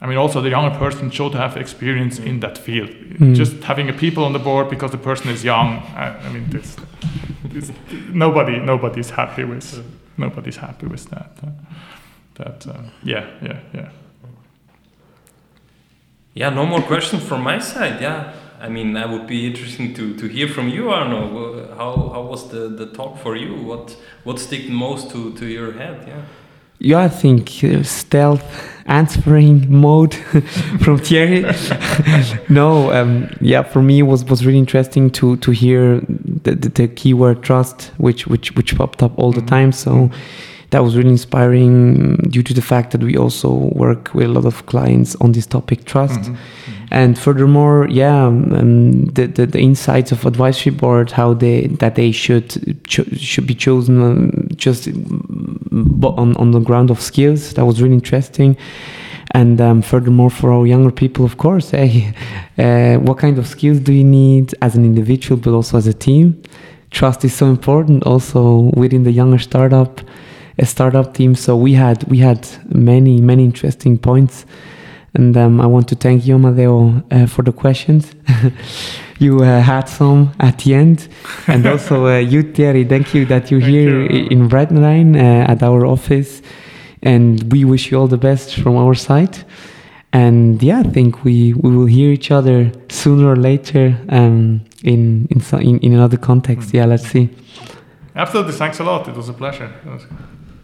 [0.00, 2.90] I mean, also the younger person should have experience in that field.
[2.90, 3.34] Mm.
[3.34, 6.50] Just having a people on the board because the person is young, I, I mean,
[6.50, 6.76] this,
[7.44, 7.72] this,
[8.12, 9.82] nobody, nobody's happy with
[10.18, 11.30] nobody's happy with that.
[11.42, 11.50] Uh,
[12.34, 13.88] that uh, yeah, yeah, yeah.
[16.34, 18.02] Yeah, no more questions from my side.
[18.02, 21.74] Yeah, I mean, that would be interesting to, to hear from you, Arno.
[21.74, 23.54] How, how was the, the talk for you?
[23.54, 26.04] What what stick most to, to your head?
[26.06, 26.22] Yeah.
[26.78, 28.44] yeah, I think uh, stealth
[28.88, 30.14] answering mode
[30.80, 31.44] from Thierry.
[32.48, 36.00] no, um, yeah, for me it was was really interesting to to hear
[36.42, 39.46] the, the, the keyword trust, which which which popped up all the Mhm.
[39.48, 39.72] time.
[39.72, 40.10] So
[40.70, 44.44] that was really inspiring due to the fact that we also work with a lot
[44.44, 46.20] of clients on this topic trust.
[46.20, 46.36] Mhm.
[46.90, 52.12] And furthermore, yeah, um, the, the the insights of advisory board, how they that they
[52.12, 54.88] should cho- should be chosen um, just
[55.84, 57.54] bo- on on the ground of skills.
[57.54, 58.56] That was really interesting.
[59.32, 62.14] And um, furthermore, for our younger people, of course, hey,
[62.58, 65.94] uh, what kind of skills do you need as an individual, but also as a
[65.94, 66.42] team?
[66.90, 70.00] Trust is so important, also within the younger startup,
[70.58, 71.34] a startup team.
[71.34, 74.46] So we had we had many many interesting points.
[75.16, 78.14] And um, I want to thank you, Amadeo, uh, for the questions.
[79.18, 81.08] you uh, had some at the end.
[81.48, 84.28] And also uh, you, Thierry, thank you that you're Thank here you.
[84.30, 86.42] in Redline uh, at our office.
[87.02, 89.38] And we wish you all the best from our side.
[90.12, 95.26] And yeah, I think we, we will hear each other sooner or later um, in,
[95.30, 96.74] in, so- in, in another context.
[96.74, 97.30] Yeah, let's see.
[98.14, 98.52] Absolutely.
[98.52, 99.08] Thanks a lot.
[99.08, 99.70] It was a pleasure.
[99.86, 100.02] It was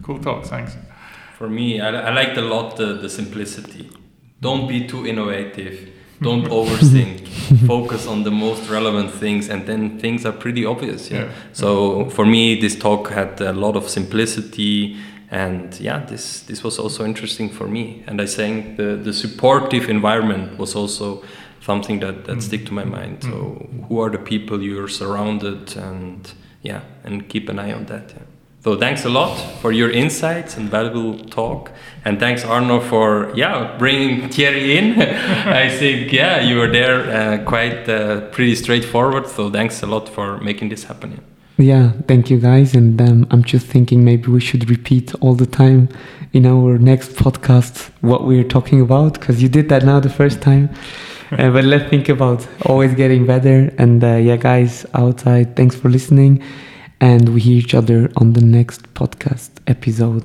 [0.03, 0.45] cool talk.
[0.45, 0.75] Thanks.
[1.37, 3.89] For me, I, I liked a lot the, the simplicity.
[4.43, 5.75] Don't be too innovative.
[6.21, 7.27] Don't overthink.
[7.67, 11.09] Focus on the most relevant things, and then things are pretty obvious.
[11.11, 11.23] Yeah.
[11.23, 11.29] Yeah.
[11.53, 14.95] So for me, this talk had a lot of simplicity,
[15.31, 18.03] and yeah, this this was also interesting for me.
[18.07, 21.23] And I think the the supportive environment was also
[21.65, 22.41] something that that Mm.
[22.41, 23.17] stick to my mind.
[23.23, 26.33] So who are the people you're surrounded, and
[26.63, 28.13] yeah, and keep an eye on that.
[28.15, 28.23] Yeah.
[28.63, 31.71] So thanks a lot for your insights and valuable talk,
[32.05, 35.01] and thanks Arno for yeah bringing Thierry in.
[35.63, 39.27] I think yeah you were there uh, quite uh, pretty straightforward.
[39.27, 41.21] So thanks a lot for making this happen.
[41.57, 41.91] Yeah.
[42.07, 42.73] Thank you guys.
[42.73, 45.89] And um, I'm just thinking maybe we should repeat all the time
[46.31, 50.41] in our next podcast what we're talking about because you did that now the first
[50.41, 50.69] time.
[51.31, 53.71] uh, but let's think about always getting better.
[53.77, 56.41] And uh, yeah, guys outside, thanks for listening.
[57.03, 60.23] And we hear each other on the next podcast episode.